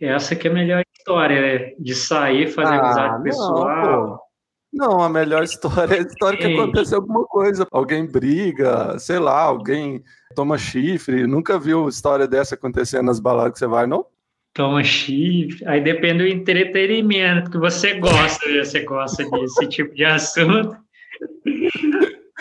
Essa 0.00 0.34
que 0.34 0.48
é 0.48 0.50
a 0.50 0.54
melhor 0.54 0.82
história, 0.96 1.40
né? 1.40 1.74
De 1.78 1.94
sair, 1.94 2.48
fazer 2.48 2.74
ah, 2.74 2.80
amizade 2.80 3.22
pessoal. 3.22 4.26
Não, 4.72 4.88
não, 4.88 5.02
a 5.02 5.08
melhor 5.08 5.42
história 5.42 5.96
é 5.96 5.98
a 5.98 6.02
história 6.02 6.38
que 6.38 6.54
acontece 6.54 6.94
alguma 6.94 7.24
coisa. 7.26 7.66
Alguém 7.70 8.06
briga, 8.06 8.98
sei 8.98 9.18
lá, 9.18 9.42
alguém 9.42 10.02
toma 10.34 10.56
chifre. 10.56 11.26
Nunca 11.26 11.58
viu 11.58 11.88
história 11.88 12.26
dessa 12.26 12.54
acontecendo 12.54 13.06
nas 13.06 13.20
baladas 13.20 13.52
que 13.52 13.58
você 13.58 13.66
vai, 13.66 13.86
não? 13.86 14.06
Toma 14.54 14.82
chifre. 14.82 15.66
Aí 15.66 15.80
depende 15.80 16.18
do 16.18 16.26
entretenimento 16.26 17.50
que 17.50 17.58
você 17.58 17.94
gosta, 17.94 18.48
né? 18.48 18.64
Você 18.64 18.84
gosta 18.84 19.28
desse 19.28 19.68
tipo 19.68 19.94
de 19.94 20.04
assunto. 20.04 20.76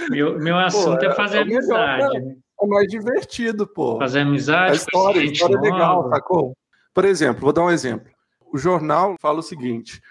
Meu, 0.10 0.40
meu 0.40 0.58
assunto 0.58 1.00
pô, 1.00 1.06
é 1.06 1.16
fazer 1.16 1.40
é 1.40 1.42
amizade. 1.42 2.04
Melhor, 2.04 2.26
né? 2.26 2.36
É 2.62 2.68
mais 2.68 2.88
divertido, 2.88 3.68
pô. 3.68 3.98
Fazer 3.98 4.20
amizade. 4.20 4.72
A 4.72 4.76
história, 4.76 5.22
a 5.22 5.24
história 5.24 5.56
é 5.56 5.60
legal, 5.60 6.10
sacou? 6.10 6.54
Por 6.94 7.06
exemplo, 7.06 7.42
vou 7.42 7.54
dar 7.54 7.64
um 7.64 7.72
exemplo. 7.72 8.12
O 8.52 8.58
jornal 8.58 9.16
fala 9.20 9.40
o 9.40 9.44
seguinte: 9.44 10.02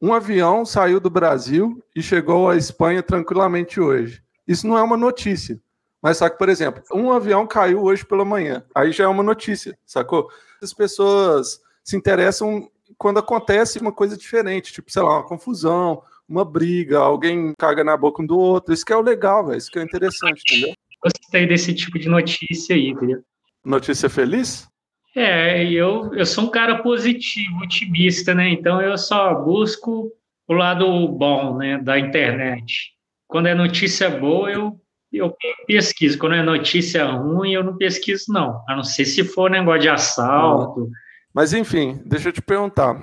um 0.00 0.12
avião 0.12 0.64
saiu 0.64 1.00
do 1.00 1.10
Brasil 1.10 1.82
e 1.94 2.02
chegou 2.02 2.48
à 2.48 2.56
Espanha 2.56 3.02
tranquilamente 3.02 3.80
hoje. 3.80 4.22
Isso 4.46 4.66
não 4.66 4.78
é 4.78 4.82
uma 4.82 4.96
notícia. 4.96 5.60
Mas 6.00 6.18
só 6.18 6.28
que, 6.28 6.38
por 6.38 6.48
exemplo, 6.48 6.82
um 6.92 7.10
avião 7.10 7.46
caiu 7.46 7.82
hoje 7.82 8.06
pela 8.06 8.24
manhã. 8.24 8.64
Aí 8.74 8.92
já 8.92 9.04
é 9.04 9.08
uma 9.08 9.22
notícia, 9.22 9.76
sacou? 9.84 10.28
As 10.62 10.72
pessoas 10.72 11.60
se 11.82 11.96
interessam 11.96 12.70
quando 12.96 13.18
acontece 13.18 13.80
uma 13.80 13.92
coisa 13.92 14.16
diferente, 14.16 14.72
tipo, 14.72 14.90
sei 14.90 15.02
lá, 15.02 15.18
uma 15.18 15.26
confusão, 15.26 16.02
uma 16.28 16.44
briga, 16.44 16.98
alguém 16.98 17.52
caga 17.58 17.82
na 17.82 17.96
boca 17.96 18.22
um 18.22 18.26
do 18.26 18.38
outro. 18.38 18.72
Isso 18.72 18.84
que 18.84 18.92
é 18.92 18.96
o 18.96 19.02
legal, 19.02 19.46
velho. 19.46 19.58
Isso 19.58 19.70
que 19.70 19.78
é 19.78 19.82
interessante, 19.82 20.42
entendeu? 20.46 20.74
Gostei 21.02 21.46
desse 21.46 21.74
tipo 21.74 21.98
de 21.98 22.08
notícia 22.08 22.74
aí, 22.74 22.88
entendeu? 22.88 23.22
Notícia 23.64 24.08
feliz? 24.08 24.68
É, 25.14 25.64
eu, 25.64 26.14
eu 26.14 26.26
sou 26.26 26.44
um 26.44 26.50
cara 26.50 26.82
positivo, 26.82 27.58
otimista, 27.62 28.34
né? 28.34 28.50
Então 28.50 28.80
eu 28.80 28.96
só 28.96 29.34
busco 29.34 30.12
o 30.46 30.52
lado 30.54 31.08
bom, 31.08 31.56
né, 31.56 31.78
da 31.78 31.98
internet. 31.98 32.92
Quando 33.26 33.46
é 33.46 33.54
notícia 33.54 34.08
boa, 34.08 34.50
eu 34.50 34.80
eu 35.12 35.34
pesquiso. 35.66 36.18
Quando 36.18 36.34
é 36.34 36.42
notícia 36.42 37.04
ruim, 37.06 37.52
eu 37.52 37.64
não 37.64 37.76
pesquiso, 37.76 38.32
não. 38.32 38.62
A 38.68 38.76
não 38.76 38.84
ser 38.84 39.04
se 39.04 39.24
for 39.24 39.50
negócio 39.50 39.80
de 39.80 39.88
assalto. 39.88 40.90
Mas, 41.32 41.52
enfim, 41.52 42.00
deixa 42.04 42.28
eu 42.28 42.32
te 42.32 42.42
perguntar. 42.42 43.00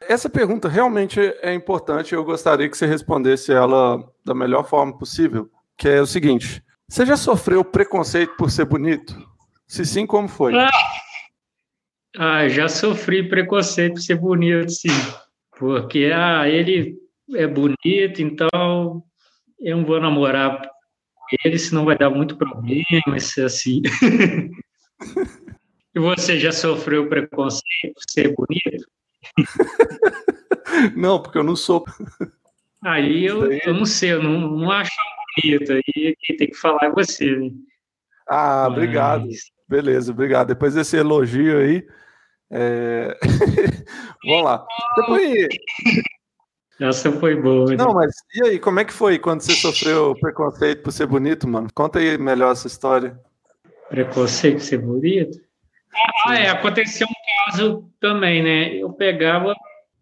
Essa 0.00 0.28
pergunta 0.28 0.68
realmente 0.68 1.20
é 1.42 1.54
importante. 1.54 2.14
Eu 2.14 2.24
gostaria 2.24 2.68
que 2.68 2.76
você 2.76 2.86
respondesse 2.86 3.52
ela 3.52 4.02
da 4.24 4.34
melhor 4.34 4.66
forma 4.66 4.96
possível. 4.96 5.50
Que 5.76 5.88
é 5.88 6.00
o 6.00 6.06
seguinte: 6.06 6.62
você 6.88 7.04
já 7.04 7.16
sofreu 7.16 7.64
preconceito 7.64 8.36
por 8.36 8.50
ser 8.50 8.64
bonito? 8.64 9.16
Se 9.66 9.84
sim, 9.84 10.06
como 10.06 10.28
foi? 10.28 10.54
Ah, 10.54 10.70
ah 12.16 12.48
já 12.48 12.68
sofri 12.68 13.28
preconceito 13.28 13.94
por 13.94 14.00
ser 14.00 14.16
bonito, 14.16 14.70
sim. 14.70 14.88
Porque 15.58 16.10
ah, 16.14 16.48
ele 16.48 16.96
é 17.34 17.46
bonito, 17.46 18.20
então 18.20 19.02
eu 19.60 19.76
não 19.76 19.84
vou 19.84 20.00
namorar 20.00 20.62
ele, 21.44 21.58
senão 21.58 21.84
vai 21.84 21.96
dar 21.96 22.10
muito 22.10 22.36
problema, 22.36 22.84
vai 23.06 23.20
ser 23.20 23.46
assim. 23.46 23.80
e 25.94 26.00
você 26.00 26.38
já 26.38 26.52
sofreu 26.52 27.08
preconceito 27.08 27.94
por 27.94 28.02
ser 28.10 28.34
bonito? 28.34 28.86
não, 30.96 31.22
porque 31.22 31.38
eu 31.38 31.44
não 31.44 31.56
sou. 31.56 31.84
Aí 32.82 33.24
eu, 33.24 33.50
eu 33.50 33.74
não 33.74 33.86
sei, 33.86 34.12
eu 34.12 34.22
não, 34.22 34.40
não 34.40 34.70
acho 34.70 34.92
bonito. 35.42 35.72
Aí 35.72 36.16
quem 36.20 36.36
tem 36.36 36.48
que 36.48 36.56
falar 36.56 36.84
é 36.84 36.90
você. 36.90 37.36
Né? 37.36 37.50
Ah, 38.28 38.68
Mas... 38.70 39.50
Beleza, 39.74 40.12
obrigado. 40.12 40.48
Depois 40.48 40.74
desse 40.74 40.96
elogio 40.96 41.58
aí. 41.58 41.84
É... 42.48 43.18
Vamos 44.24 44.44
lá. 44.44 44.64
Depois, 44.96 45.48
essa 46.80 47.10
foi 47.10 47.34
boa. 47.34 47.70
Né? 47.70 47.76
Não, 47.76 47.92
mas 47.92 48.14
e 48.36 48.46
aí, 48.46 48.58
como 48.60 48.78
é 48.78 48.84
que 48.84 48.92
foi 48.92 49.18
quando 49.18 49.40
você 49.40 49.50
sofreu 49.50 50.14
preconceito 50.20 50.84
por 50.84 50.92
ser 50.92 51.08
bonito, 51.08 51.48
mano? 51.48 51.66
Conta 51.74 51.98
aí 51.98 52.16
melhor 52.16 52.52
essa 52.52 52.68
história. 52.68 53.18
Preconceito 53.88 54.58
por 54.58 54.62
ser 54.62 54.78
bonito? 54.78 55.40
Ah, 56.24 56.38
é, 56.38 56.48
aconteceu 56.50 57.08
um 57.08 57.50
caso 57.50 57.90
também, 57.98 58.44
né? 58.44 58.76
Eu 58.76 58.92
pegava, 58.92 59.56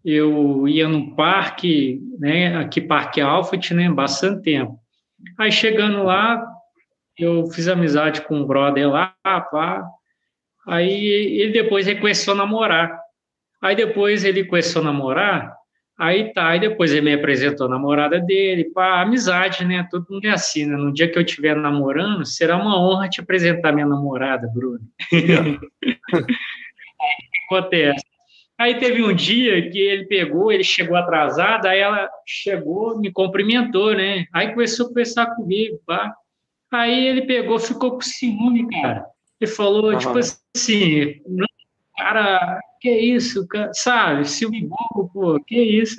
eu 0.04 0.68
ia 0.68 0.86
no 0.86 1.16
parque, 1.16 1.98
né? 2.18 2.58
Aqui, 2.58 2.82
Parque 2.82 3.22
Alfred, 3.22 3.72
né? 3.72 3.90
Bastante 3.90 4.42
tempo. 4.42 4.78
Aí 5.38 5.50
chegando 5.50 6.02
lá, 6.02 6.44
eu 7.18 7.46
fiz 7.46 7.68
amizade 7.68 8.22
com 8.22 8.36
um 8.36 8.46
brother 8.46 8.88
lá, 8.88 9.14
pá. 9.24 9.84
Aí 10.66 11.04
ele 11.40 11.52
depois 11.52 11.86
reconheceu 11.86 12.34
namorar. 12.34 12.98
Aí 13.60 13.76
depois 13.76 14.24
ele 14.24 14.44
começou 14.44 14.82
a 14.82 14.86
namorar, 14.86 15.56
Aí 15.98 16.32
tá, 16.32 16.48
aí 16.48 16.58
depois 16.58 16.90
ele 16.90 17.02
me 17.02 17.14
apresentou 17.14 17.66
a 17.66 17.70
namorada 17.70 18.18
dele, 18.18 18.70
pá, 18.72 19.02
amizade, 19.02 19.64
né? 19.64 19.86
Todo 19.90 20.06
mundo 20.10 20.24
é 20.24 20.30
assim, 20.30 20.66
né? 20.66 20.76
No 20.76 20.92
dia 20.92 21.08
que 21.08 21.16
eu 21.16 21.22
estiver 21.22 21.54
namorando, 21.54 22.24
será 22.24 22.56
uma 22.56 22.76
honra 22.80 23.08
te 23.08 23.20
apresentar 23.20 23.72
minha 23.72 23.86
namorada, 23.86 24.48
Bruno. 24.52 24.80
acontece. 27.46 28.04
Aí 28.58 28.78
teve 28.78 29.02
um 29.02 29.14
dia 29.14 29.70
que 29.70 29.78
ele 29.78 30.06
pegou, 30.06 30.50
ele 30.50 30.64
chegou 30.64 30.96
atrasado, 30.96 31.66
aí 31.66 31.78
ela 31.78 32.08
chegou, 32.26 32.98
me 32.98 33.12
cumprimentou, 33.12 33.94
né? 33.94 34.26
Aí 34.32 34.50
começou 34.52 34.86
a 34.86 34.88
conversar 34.88 35.26
comigo, 35.36 35.78
pá. 35.86 36.12
Aí 36.72 37.06
ele 37.06 37.26
pegou, 37.26 37.58
ficou 37.58 37.92
com 37.92 38.00
ciúme, 38.00 38.66
cara. 38.70 39.04
Ele 39.38 39.50
falou, 39.50 39.92
uhum. 39.92 39.98
tipo 39.98 40.18
assim, 40.18 41.20
cara, 41.98 42.58
que 42.80 42.90
isso, 42.90 43.46
cara, 43.46 43.70
sabe? 43.74 44.24
Silvio 44.26 44.68
bobo, 44.68 45.10
pô, 45.12 45.44
que 45.44 45.60
isso? 45.60 45.96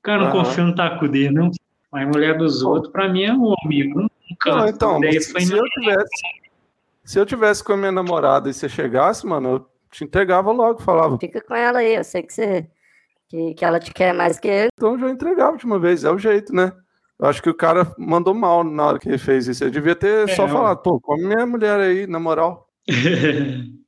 Cara, 0.00 0.20
não 0.20 0.26
uhum. 0.26 0.44
confio 0.44 0.64
no 0.64 0.74
taco 0.74 1.08
dele, 1.08 1.30
não. 1.30 1.50
Mas 1.90 2.08
mulher 2.08 2.38
dos 2.38 2.62
outros, 2.62 2.92
para 2.92 3.08
mim, 3.08 3.24
é 3.24 3.32
um 3.32 3.52
homem. 3.52 3.90
Eu 3.90 4.08
canto. 4.38 4.56
Não, 4.56 4.68
então, 4.68 5.00
Daí 5.00 5.20
se, 5.20 5.32
foi 5.32 5.40
se 5.42 5.52
eu 5.52 5.64
tivesse. 5.64 6.22
Se 7.04 7.18
eu 7.18 7.26
tivesse 7.26 7.64
com 7.64 7.72
a 7.72 7.76
minha 7.76 7.92
namorada 7.92 8.48
e 8.48 8.54
você 8.54 8.68
chegasse, 8.68 9.26
mano, 9.26 9.48
eu 9.48 9.66
te 9.90 10.04
entregava 10.04 10.52
logo, 10.52 10.80
falava. 10.80 11.18
Fica 11.18 11.40
com 11.42 11.54
ela 11.54 11.80
aí, 11.80 11.96
eu 11.96 12.04
sei 12.04 12.22
que 12.22 12.32
você. 12.32 12.66
Que, 13.28 13.54
que 13.54 13.64
ela 13.64 13.80
te 13.80 13.92
quer 13.92 14.14
mais 14.14 14.38
que 14.38 14.48
eu. 14.48 14.68
Então 14.76 14.92
eu 14.92 14.98
já 15.00 15.10
entregava 15.10 15.56
de 15.56 15.64
uma 15.64 15.78
vez, 15.78 16.04
é 16.04 16.10
o 16.10 16.18
jeito, 16.18 16.54
né? 16.54 16.72
Eu 17.22 17.28
acho 17.28 17.40
que 17.40 17.48
o 17.48 17.54
cara 17.54 17.94
mandou 17.96 18.34
mal 18.34 18.64
na 18.64 18.84
hora 18.84 18.98
que 18.98 19.08
ele 19.08 19.16
fez 19.16 19.46
isso. 19.46 19.62
Ele 19.62 19.70
devia 19.70 19.94
ter 19.94 20.28
É, 20.28 20.34
só 20.34 20.42
eu- 20.42 20.48
falado, 20.48 20.82
pô, 20.82 21.00
come 21.00 21.24
minha 21.24 21.46
mulher 21.46 21.78
aí, 21.78 22.04
na 22.06 22.18
moral. 22.18 22.66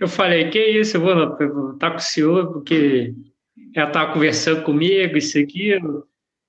Eu 0.00 0.06
falei, 0.06 0.48
que 0.48 0.64
isso, 0.64 0.96
eu 0.96 1.00
vou 1.00 1.72
estar 1.72 1.90
com 1.90 1.96
o 1.96 2.00
senhor, 2.00 2.52
porque 2.52 3.12
ela 3.74 3.88
estava 3.88 4.12
conversando 4.12 4.62
comigo, 4.62 5.16
isso 5.16 5.36
aqui, 5.40 5.76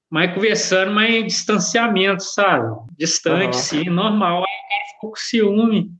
mas 0.07 0.31
conversando, 0.35 0.91
mas 0.91 1.15
em 1.15 1.25
distanciamento, 1.25 2.21
sabe? 2.21 2.67
Distante, 2.95 3.45
Aham. 3.45 3.53
sim, 3.53 3.89
normal. 3.89 4.43
Aí 4.43 4.43
cara 4.69 4.93
ficou 4.93 5.09
com 5.09 5.15
ciúme. 5.15 5.91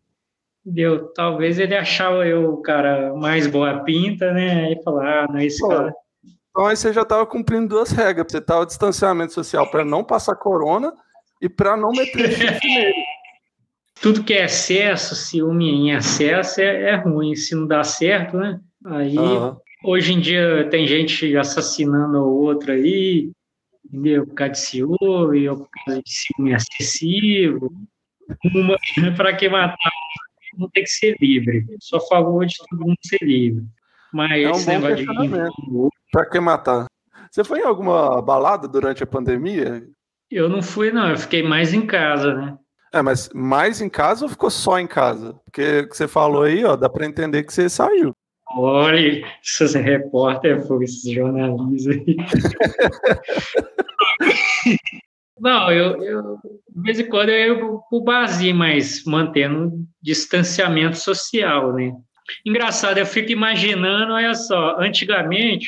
Entendeu? 0.64 1.08
Talvez 1.14 1.58
ele 1.58 1.76
achava 1.76 2.24
eu 2.28 2.54
o 2.54 2.62
cara 2.62 3.16
mais 3.16 3.48
boa 3.48 3.84
pinta, 3.84 4.32
né? 4.32 4.66
Aí 4.66 4.84
falar, 4.84 5.24
ah, 5.24 5.28
não 5.32 5.40
é 5.40 5.46
esse 5.48 5.60
Pô, 5.60 5.70
cara. 5.70 5.92
Então 6.60 6.68
aí 6.68 6.76
você 6.76 6.92
já 6.92 7.06
tava 7.06 7.26
cumprindo 7.26 7.70
duas 7.70 7.90
regras. 7.90 8.30
Você 8.30 8.42
tava 8.42 8.66
distanciamento 8.66 9.32
social 9.32 9.72
para 9.72 9.86
não 9.86 10.04
passar 10.04 10.36
corona 10.36 10.92
e 11.42 11.48
para 11.48 11.78
não 11.78 11.90
meter 11.92 12.34
chifre 12.34 12.68
nele. 12.68 12.94
Tudo 14.02 14.26
que 14.26 14.34
é 14.34 14.44
excesso, 14.44 15.16
ciúme 15.16 15.70
em 15.70 15.92
excesso 15.92 16.60
é, 16.60 16.90
é 16.90 16.96
ruim. 16.96 17.34
Se 17.34 17.56
não 17.56 17.66
dá 17.66 17.82
certo, 17.86 18.36
né? 18.36 18.60
Aí 18.86 19.18
Aham. 19.18 19.58
Hoje 19.86 20.12
em 20.12 20.20
dia 20.20 20.68
tem 20.70 20.86
gente 20.86 21.34
assassinando 21.38 22.18
o 22.18 22.42
outro 22.42 22.74
aí, 22.74 23.32
entendeu? 23.86 24.28
Por 24.28 24.34
causa 24.34 24.52
de 24.52 24.60
ciúme, 24.60 25.48
ou 25.48 25.56
por 25.60 25.70
causa 25.86 26.02
de 26.04 26.12
ciúme 26.12 26.54
excessivo. 26.54 27.72
Uma, 28.54 28.78
para 29.16 29.34
que 29.34 29.48
matar? 29.48 29.92
Não 30.58 30.70
tem 30.72 30.84
que 30.84 30.90
ser 30.90 31.16
livre. 31.22 31.66
A 31.94 32.00
favor 32.02 32.46
de 32.46 32.56
todo 32.58 32.82
mundo 32.82 32.98
ser 33.02 33.26
livre. 33.26 33.64
Mas 34.12 34.44
É 34.44 34.48
um 34.50 34.52
esse 34.52 34.68
negócio 34.68 34.98
de. 34.98 35.99
Pra 36.12 36.26
que 36.26 36.40
matar? 36.40 36.86
Você 37.32 37.44
foi 37.44 37.60
em 37.60 37.66
alguma 37.66 38.22
balada 38.22 38.68
durante 38.68 39.04
a 39.04 39.08
pandemia? 39.08 39.84
Eu 40.32 40.50
não 40.50 40.62
fui, 40.62 40.92
não. 40.92 41.10
Eu 41.10 41.18
fiquei 41.18 41.44
mais 41.44 41.74
em 41.74 41.86
casa, 41.86 42.34
né? 42.34 42.58
É, 42.92 43.02
mas 43.02 43.30
mais 43.34 43.82
em 43.82 43.90
casa 43.90 44.26
ou 44.26 44.30
ficou 44.30 44.50
só 44.50 44.80
em 44.80 44.88
casa? 44.88 45.40
Porque 45.46 45.82
o 45.82 45.90
que 45.90 45.96
você 45.96 46.08
falou 46.08 46.44
aí, 46.44 46.66
ó, 46.66 46.76
dá 46.76 46.90
pra 46.90 47.06
entender 47.06 47.44
que 47.44 47.54
você 47.54 47.70
saiu. 47.70 48.14
Olha, 48.52 49.24
esses 49.44 49.76
repórteres, 49.76 50.68
pô, 50.68 50.82
esses 50.82 51.14
jornalistas 51.14 51.96
aí. 51.96 52.18
Não, 55.40 55.72
eu, 55.72 56.04
eu 56.04 56.38
de 56.70 56.82
vez 56.82 57.00
em 57.00 57.08
quando 57.08 57.30
eu 57.30 57.56
ia 57.56 57.80
pro 57.90 58.02
barzinho, 58.02 58.56
mas 58.56 59.04
mantendo 59.06 59.68
um 59.68 59.88
distanciamento 60.02 60.98
social, 60.98 61.74
né? 61.74 61.94
Engraçado, 62.46 62.98
eu 62.98 63.06
fico 63.06 63.32
imaginando, 63.32 64.14
olha 64.14 64.34
só, 64.34 64.78
antigamente 64.80 65.68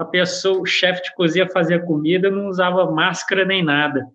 a 0.00 0.04
pessoa, 0.04 0.60
o 0.60 0.66
chefe 0.66 1.02
de 1.02 1.14
cozinha 1.14 1.48
fazia 1.48 1.78
comida, 1.78 2.30
não 2.30 2.48
usava 2.48 2.90
máscara 2.90 3.44
nem 3.44 3.62
nada. 3.62 4.06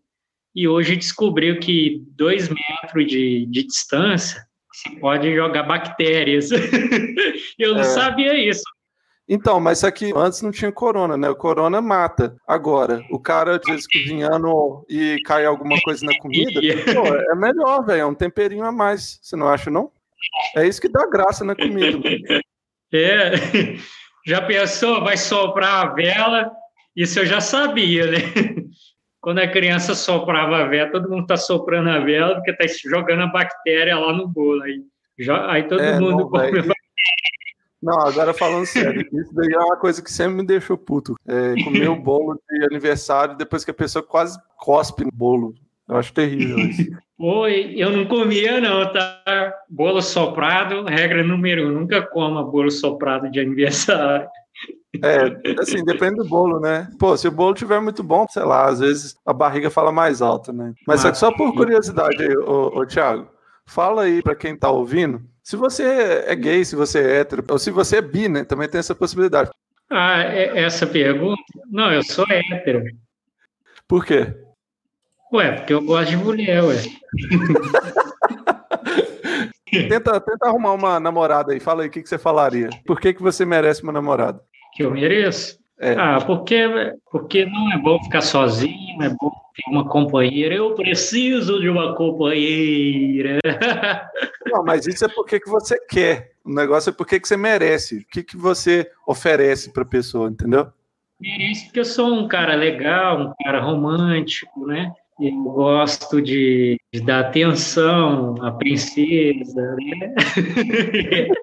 E 0.55 0.67
hoje 0.67 0.95
descobriu 0.95 1.59
que 1.59 2.03
dois 2.15 2.49
metros 2.49 3.05
de, 3.07 3.45
de 3.45 3.63
distância 3.63 4.41
se 4.73 4.89
pode 4.99 5.33
jogar 5.35 5.63
bactérias. 5.63 6.49
eu 7.59 7.73
não 7.73 7.81
É. 7.81 7.83
sabia 7.83 8.33
isso. 8.37 8.63
Então, 9.27 9.59
mas 9.59 9.79
isso 9.79 9.87
aqui 9.87 10.13
antes 10.15 10.41
não 10.43 10.51
tinha 10.51 10.71
corona, 10.71 11.17
né? 11.17 11.27
O 11.29 11.35
corona 11.35 11.81
mata. 11.81 12.35
Agora, 12.47 13.03
o 13.09 13.19
cara, 13.19 13.55
às 13.57 13.61
vezes, 13.65 13.87
cozinhando 13.87 14.85
e 14.87 15.19
cai 15.25 15.45
alguma 15.45 15.81
coisa 15.81 16.05
na 16.05 16.15
comida, 16.19 16.61
pô, 16.93 17.07
é 17.07 17.35
melhor, 17.35 17.83
velho. 17.85 18.01
É 18.01 18.05
um 18.05 18.13
temperinho 18.13 18.63
a 18.63 18.71
mais. 18.71 19.19
Você 19.23 19.35
não 19.35 19.47
acha, 19.47 19.71
não? 19.71 19.91
É 20.55 20.67
isso 20.67 20.79
que 20.79 20.87
dá 20.87 21.07
graça 21.09 21.43
na 21.43 21.55
comida. 21.55 21.97
mano. 21.97 22.41
É, 22.93 23.31
já 24.25 24.41
pensou? 24.41 25.03
Vai 25.03 25.17
soprar 25.17 25.85
a 25.87 25.93
vela? 25.93 26.51
Isso 26.95 27.19
eu 27.19 27.25
já 27.25 27.39
sabia, 27.41 28.09
né? 28.09 28.17
Quando 29.21 29.39
a 29.39 29.47
criança 29.47 29.95
soprava 29.95 30.57
a 30.57 30.65
vela, 30.65 30.91
todo 30.91 31.09
mundo 31.09 31.23
está 31.23 31.35
soprando 31.37 31.89
a 31.89 31.99
vela 31.99 32.35
porque 32.35 32.51
está 32.51 32.65
jogando 32.89 33.23
a 33.23 33.27
bactéria 33.27 33.97
lá 33.97 34.13
no 34.13 34.27
bolo. 34.27 34.61
Aí, 34.63 34.81
já- 35.17 35.51
aí 35.51 35.63
todo 35.67 35.81
É, 35.81 35.99
mundo 35.99 36.29
não. 36.31 36.51
Não, 37.83 37.99
agora 38.07 38.33
falando 38.33 38.65
sério, 38.65 39.07
isso 39.13 39.33
daí 39.35 39.51
é 39.53 39.59
uma 39.59 39.77
coisa 39.77 40.01
que 40.01 40.11
sempre 40.11 40.35
me 40.37 40.45
deixou 40.45 40.77
puto. 40.77 41.15
É, 41.27 41.55
comer 41.63 41.87
o 41.87 41.95
bolo 41.95 42.39
de 42.49 42.65
aniversário 42.65 43.35
depois 43.37 43.63
que 43.63 43.71
a 43.71 43.75
pessoa 43.75 44.01
quase 44.03 44.39
cospe 44.57 45.03
no 45.03 45.11
bolo. 45.11 45.53
Eu 45.87 45.97
acho 45.97 46.13
terrível 46.13 46.57
isso. 46.67 46.81
Oi, 47.17 47.73
eu 47.77 47.91
não 47.91 48.05
comia 48.05 48.59
não, 48.59 48.91
tá? 48.91 49.53
Bolo 49.69 50.01
soprado, 50.01 50.83
regra 50.83 51.23
número 51.23 51.67
um, 51.67 51.71
nunca 51.71 52.01
coma 52.01 52.43
bolo 52.43 52.69
soprado 52.69 53.31
de 53.31 53.39
aniversário. 53.39 54.27
É, 55.01 55.59
assim, 55.59 55.83
depende 55.83 56.15
do 56.17 56.25
bolo, 56.25 56.59
né? 56.59 56.89
Pô, 56.99 57.15
se 57.15 57.27
o 57.27 57.31
bolo 57.31 57.53
tiver 57.53 57.79
muito 57.81 58.03
bom, 58.03 58.25
sei 58.29 58.43
lá, 58.43 58.65
às 58.67 58.79
vezes 58.79 59.15
a 59.25 59.31
barriga 59.33 59.69
fala 59.69 59.91
mais 59.91 60.21
alto, 60.21 60.51
né? 60.51 60.73
Mas 60.87 61.01
só, 61.01 61.11
que 61.11 61.17
só 61.17 61.31
por 61.31 61.53
curiosidade 61.53 62.21
aí, 62.21 62.35
ô, 62.37 62.79
ô 62.79 62.85
Thiago, 62.85 63.29
fala 63.65 64.03
aí 64.03 64.21
pra 64.21 64.35
quem 64.35 64.55
tá 64.57 64.69
ouvindo, 64.69 65.21
se 65.43 65.55
você 65.55 66.23
é 66.27 66.35
gay, 66.35 66.65
se 66.65 66.75
você 66.75 66.99
é 66.99 67.19
hétero, 67.19 67.43
ou 67.49 67.59
se 67.59 67.71
você 67.71 67.97
é 67.97 68.01
bi, 68.01 68.27
né? 68.27 68.43
Também 68.43 68.67
tem 68.67 68.79
essa 68.79 68.95
possibilidade. 68.95 69.49
Ah, 69.89 70.21
é- 70.23 70.63
essa 70.63 70.87
pergunta? 70.87 71.41
Não, 71.69 71.91
eu 71.91 72.03
sou 72.03 72.25
hétero. 72.29 72.83
Por 73.87 74.05
quê? 74.05 74.33
Ué, 75.35 75.51
porque 75.51 75.73
eu 75.73 75.81
gosto 75.81 76.11
de 76.11 76.17
mulher, 76.17 76.63
ué. 76.63 76.77
Tenta, 79.89 80.21
tenta 80.21 80.47
arrumar 80.47 80.71
uma 80.71 80.99
namorada 81.01 81.51
aí, 81.51 81.59
fala 81.59 81.81
aí 81.81 81.89
o 81.89 81.91
que, 81.91 82.01
que 82.01 82.07
você 82.07 82.17
falaria. 82.17 82.69
Por 82.85 82.97
que, 82.97 83.13
que 83.13 83.21
você 83.21 83.43
merece 83.43 83.83
uma 83.83 83.91
namorada? 83.91 84.39
Que 84.73 84.83
eu 84.83 84.91
mereço? 84.91 85.59
É. 85.77 85.93
Ah, 85.97 86.19
porque, 86.25 86.63
porque 87.11 87.45
não 87.45 87.73
é 87.73 87.77
bom 87.77 88.01
ficar 88.01 88.21
sozinho, 88.21 89.03
é 89.03 89.09
bom 89.09 89.29
ter 89.53 89.69
uma 89.69 89.85
companheira. 89.89 90.55
Eu 90.55 90.73
preciso 90.75 91.59
de 91.59 91.67
uma 91.67 91.93
companheira. 91.93 93.39
Não, 94.47 94.63
mas 94.63 94.87
isso 94.87 95.03
é 95.03 95.09
porque 95.09 95.39
que 95.39 95.49
você 95.49 95.77
quer. 95.89 96.31
O 96.45 96.53
negócio 96.53 96.91
é 96.91 96.93
porque 96.93 97.19
que 97.19 97.27
você 97.27 97.35
merece. 97.35 97.97
O 97.97 98.05
que, 98.07 98.23
que 98.23 98.37
você 98.37 98.89
oferece 99.05 99.73
pra 99.73 99.83
pessoa, 99.83 100.29
entendeu? 100.29 100.67
Mereço 101.19 101.65
porque 101.65 101.79
eu 101.81 101.85
sou 101.85 102.13
um 102.13 102.27
cara 102.27 102.55
legal, 102.55 103.19
um 103.19 103.33
cara 103.43 103.59
romântico, 103.59 104.65
né? 104.65 104.93
Eu 105.19 105.43
gosto 105.43 106.21
de, 106.21 106.77
de 106.93 107.01
dar 107.01 107.21
atenção 107.21 108.35
à 108.43 108.51
princesa, 108.51 109.75
né? 109.75 110.15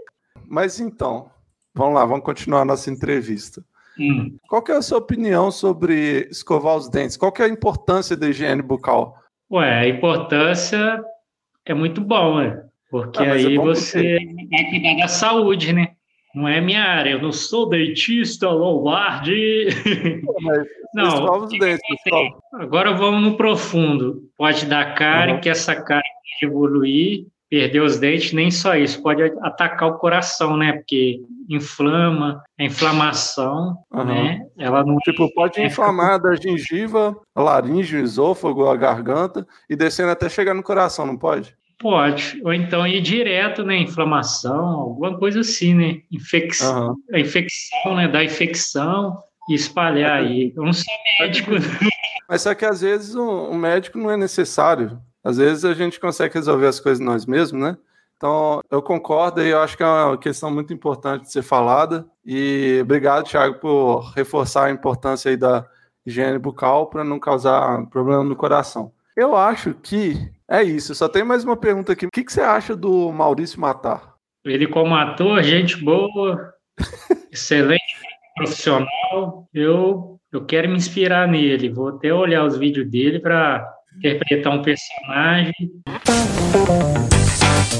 Mas 0.47 0.79
então, 0.79 1.31
vamos 1.75 1.95
lá, 1.95 2.05
vamos 2.05 2.25
continuar 2.25 2.61
a 2.61 2.67
nossa 2.67 2.91
entrevista. 2.91 3.65
Hum. 3.99 4.37
Qual 4.49 4.63
que 4.63 4.73
é 4.73 4.77
a 4.77 4.83
sua 4.83 4.99
opinião 4.99 5.51
sobre 5.51 6.29
escovar 6.31 6.77
os 6.77 6.89
dentes? 6.89 7.17
Qual 7.17 7.33
que 7.33 7.43
é 7.43 7.47
a 7.47 7.49
importância 7.49 8.17
da 8.17 8.29
higiene 8.29 8.63
bucal? 8.63 9.17
Ué, 9.51 9.81
a 9.81 9.89
importância 9.89 11.03
é 11.65 11.75
muito 11.75 12.01
bom, 12.01 12.41
né? 12.41 12.65
Porque 12.91 13.23
Ah, 13.23 13.27
é 13.27 13.31
aí 13.33 13.57
por 13.57 13.75
você 13.75 14.19
vai 14.51 14.71
cuidar 14.71 14.97
da 14.97 15.09
saúde, 15.09 15.73
né? 15.73 15.95
Não 16.35 16.49
é 16.49 16.61
minha 16.61 16.83
área, 16.83 17.11
eu 17.11 17.23
não 17.23 17.33
sou 17.33 17.69
dentista, 17.69 18.49
Lombardi. 18.51 19.67
Mas 20.41 20.67
Não, 20.95 21.39
os 21.45 21.51
dentes, 21.59 21.81
pessoal. 22.05 22.43
Agora 22.55 22.93
vamos 22.95 23.23
no 23.23 23.37
profundo. 23.37 24.23
Pode 24.37 24.67
dar 24.67 24.95
cárie, 24.95 25.35
Uhum. 25.35 25.41
que 25.41 25.49
essa 25.49 25.75
cárie 25.75 26.03
pode 26.03 26.51
evoluir, 26.53 27.27
perder 27.49 27.81
os 27.81 27.99
dentes, 27.99 28.33
nem 28.33 28.51
só 28.51 28.75
isso, 28.77 29.03
pode 29.03 29.23
atacar 29.43 29.89
o 29.89 29.99
coração, 29.99 30.57
né? 30.57 30.73
Porque 30.73 31.21
inflama, 31.49 32.43
a 32.59 32.65
inflamação, 32.65 33.77
Uhum. 33.93 34.05
né? 34.05 34.41
Ela 34.59 34.85
não 34.85 34.97
Tipo, 34.99 35.33
pode 35.35 35.63
inflamar 35.63 36.21
da 36.21 36.35
gengiva, 36.35 37.17
a 37.35 37.43
laringe, 37.43 37.97
o 37.97 38.01
esôfago, 38.01 38.69
a 38.69 38.77
garganta 38.77 39.47
e 39.69 39.77
descendo 39.77 40.11
até 40.11 40.29
chegar 40.29 40.55
no 40.55 40.63
coração, 40.63 41.07
não 41.07 41.17
pode? 41.17 41.55
Pode. 41.83 42.41
Ou 42.45 42.55
então 42.55 42.87
ir 42.87 43.03
direto, 43.03 43.65
né? 43.65 43.77
Inflamação, 43.77 44.55
alguma 44.55 45.19
coisa 45.19 45.41
assim, 45.41 45.75
né? 45.75 46.01
Infec... 46.11 46.63
Aham. 46.63 46.95
A 47.13 47.19
infecção, 47.19 47.97
né? 47.97 48.09
Da 48.09 48.25
infecção 48.25 49.19
e 49.51 49.55
espalhar 49.55 50.23
aí. 50.23 50.53
Eu 50.57 50.63
não 50.65 50.73
sou 50.73 50.85
médico, 51.21 51.51
Mas 52.29 52.43
só 52.43 52.55
que 52.55 52.65
às 52.65 52.81
vezes 52.81 53.15
o, 53.15 53.51
o 53.51 53.55
médico 53.55 53.99
não 53.99 54.11
é 54.11 54.17
necessário. 54.17 54.99
Às 55.23 55.37
vezes 55.37 55.65
a 55.65 55.75
gente 55.75 56.01
consegue 56.01 56.35
resolver 56.35 56.67
as 56.67 56.81
coisas 56.81 57.05
nós 57.05 57.27
mesmos, 57.27 57.61
né? 57.61 57.77
Então, 58.17 58.61
eu 58.71 58.81
concordo 58.81 59.43
e 59.43 59.49
eu 59.49 59.61
acho 59.61 59.77
que 59.77 59.83
é 59.83 59.87
uma 59.87 60.17
questão 60.17 60.49
muito 60.49 60.73
importante 60.73 61.23
de 61.23 61.33
ser 61.33 61.43
falada. 61.43 62.07
E 62.25 62.79
obrigado, 62.81 63.25
Thiago, 63.25 63.59
por 63.59 64.13
reforçar 64.15 64.67
a 64.67 64.71
importância 64.71 65.29
aí 65.29 65.37
da 65.37 65.67
higiene 66.07 66.39
bucal 66.39 66.87
para 66.87 67.03
não 67.03 67.19
causar 67.19 67.85
problema 67.87 68.23
no 68.23 68.37
coração. 68.37 68.93
Eu 69.17 69.37
acho 69.37 69.75
que 69.75 70.17
é 70.51 70.63
isso. 70.63 70.95
Só 70.95 71.09
tem 71.09 71.23
mais 71.23 71.45
uma 71.45 71.57
pergunta 71.57 71.93
aqui. 71.93 72.07
O 72.07 72.11
que, 72.11 72.25
que 72.25 72.33
você 72.33 72.41
acha 72.41 72.75
do 72.75 73.13
Maurício 73.13 73.61
Matar? 73.61 74.15
Ele 74.45 74.67
como 74.67 74.95
ator, 74.95 75.43
gente 75.43 75.77
boa, 75.77 76.53
excelente 77.31 77.83
profissional. 78.35 79.47
Eu, 79.53 80.19
eu 80.33 80.45
quero 80.47 80.69
me 80.69 80.77
inspirar 80.77 81.29
nele. 81.29 81.69
Vou 81.69 81.89
até 81.89 82.13
olhar 82.13 82.45
os 82.45 82.57
vídeos 82.57 82.91
dele 82.91 83.21
para 83.21 83.67
interpretar 83.99 84.53
um 84.53 84.63
personagem. 84.63 85.53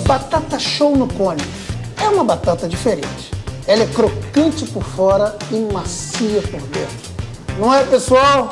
Batata 0.07 0.59
show 0.59 0.97
no 0.97 1.09
cone. 1.15 1.43
É 2.01 2.09
uma 2.09 2.25
batata 2.25 2.69
diferente. 2.69 3.31
Ela 3.67 3.85
é 3.85 3.87
crocante 3.87 4.67
por 4.67 4.85
fora 4.85 5.37
e 5.51 5.73
macia 5.73 6.43
por 6.43 6.61
dentro. 6.69 7.13
Não 7.59 7.73
é, 7.73 7.85
pessoal? 7.85 8.51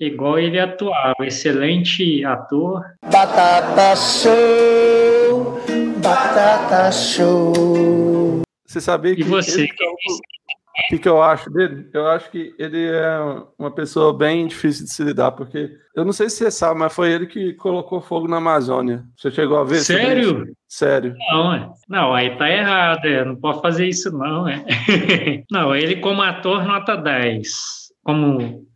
Igual 0.00 0.38
ele 0.38 0.58
atuava, 0.58 1.14
excelente 1.24 2.24
ator. 2.24 2.82
Batata 3.04 3.94
show, 3.96 5.60
batata 6.02 6.90
show. 6.90 8.42
Você 8.66 8.80
sabia 8.80 9.12
E 9.12 9.16
que. 9.16 9.22
você? 9.24 9.62
ele- 9.62 9.68
O 9.72 10.88
que, 10.88 10.98
que 10.98 11.08
eu 11.08 11.22
acho 11.22 11.48
dele? 11.50 11.88
Eu 11.94 12.08
acho 12.08 12.28
que 12.32 12.52
ele 12.58 12.84
é 12.90 13.18
uma 13.56 13.70
pessoa 13.72 14.12
bem 14.12 14.48
difícil 14.48 14.84
de 14.84 14.92
se 14.92 15.04
lidar, 15.04 15.30
porque 15.30 15.70
eu 15.94 16.04
não 16.04 16.12
sei 16.12 16.28
se 16.28 16.38
você 16.38 16.50
sabe, 16.50 16.80
mas 16.80 16.92
foi 16.92 17.12
ele 17.12 17.26
que 17.28 17.52
colocou 17.54 18.00
fogo 18.00 18.26
na 18.26 18.38
Amazônia. 18.38 19.04
Você 19.16 19.30
chegou 19.30 19.56
a 19.58 19.64
ver? 19.64 19.76
Sério? 19.76 20.44
Sério. 20.68 21.14
Não, 21.30 21.54
é. 21.54 21.68
Não, 21.88 22.12
aí 22.12 22.36
tá 22.36 22.50
errado, 22.50 23.04
é. 23.06 23.24
Não 23.24 23.36
pode 23.36 23.62
fazer 23.62 23.86
isso, 23.86 24.10
não, 24.18 24.48
é. 24.48 24.64
Não, 25.48 25.74
ele 25.76 25.96
como 26.00 26.20
ator, 26.20 26.64
nota 26.64 26.96
10. 26.96 27.48
Como 28.02 28.66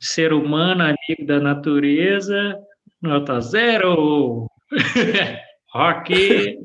ser 0.00 0.32
humano, 0.32 0.82
amigo 0.82 1.26
da 1.26 1.40
natureza, 1.40 2.56
nota 3.02 3.40
zero. 3.40 4.46
Rock. 5.72 6.58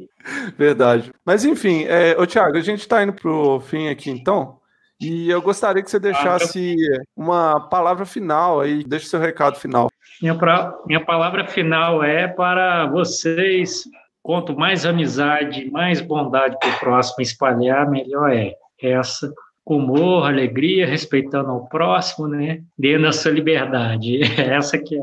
Verdade. 0.58 1.12
Mas 1.26 1.44
enfim, 1.46 1.86
é, 1.86 2.16
ô 2.20 2.28
Thiago, 2.28 2.58
a 2.58 2.62
gente 2.62 2.88
tá 2.88 3.04
indo 3.04 3.14
pro 3.14 3.60
fim 3.62 3.88
aqui 3.88 4.10
então. 4.10 4.58
E 5.02 5.30
eu 5.30 5.42
gostaria 5.42 5.82
que 5.82 5.90
você 5.90 5.98
deixasse 6.00 6.76
uma 7.16 7.70
palavra 7.70 8.06
final 8.06 8.60
aí, 8.60 8.84
deixa 8.84 9.06
o 9.06 9.10
seu 9.10 9.20
recado 9.20 9.56
final. 9.58 9.90
Minha, 10.22 10.36
pra- 10.36 10.78
minha 10.86 11.04
palavra 11.04 11.48
final 11.48 12.04
é 12.04 12.28
para 12.28 12.86
vocês. 12.88 13.84
Quanto 14.22 14.56
mais 14.58 14.86
amizade, 14.86 15.72
mais 15.72 16.02
bondade 16.02 16.58
para 16.60 16.70
o 16.70 16.80
próximo 16.80 17.22
espalhar, 17.22 17.90
melhor 17.90 18.30
é. 18.32 18.54
Essa, 18.82 19.30
com 19.30 19.42
humor, 19.76 20.26
alegria, 20.26 20.88
respeitando 20.88 21.50
ao 21.50 21.68
próximo, 21.68 22.28
né? 22.28 22.64
Dando 22.78 23.08
a 23.08 23.12
sua 23.12 23.32
liberdade. 23.32 24.20
Essa 24.38 24.78
que 24.78 24.96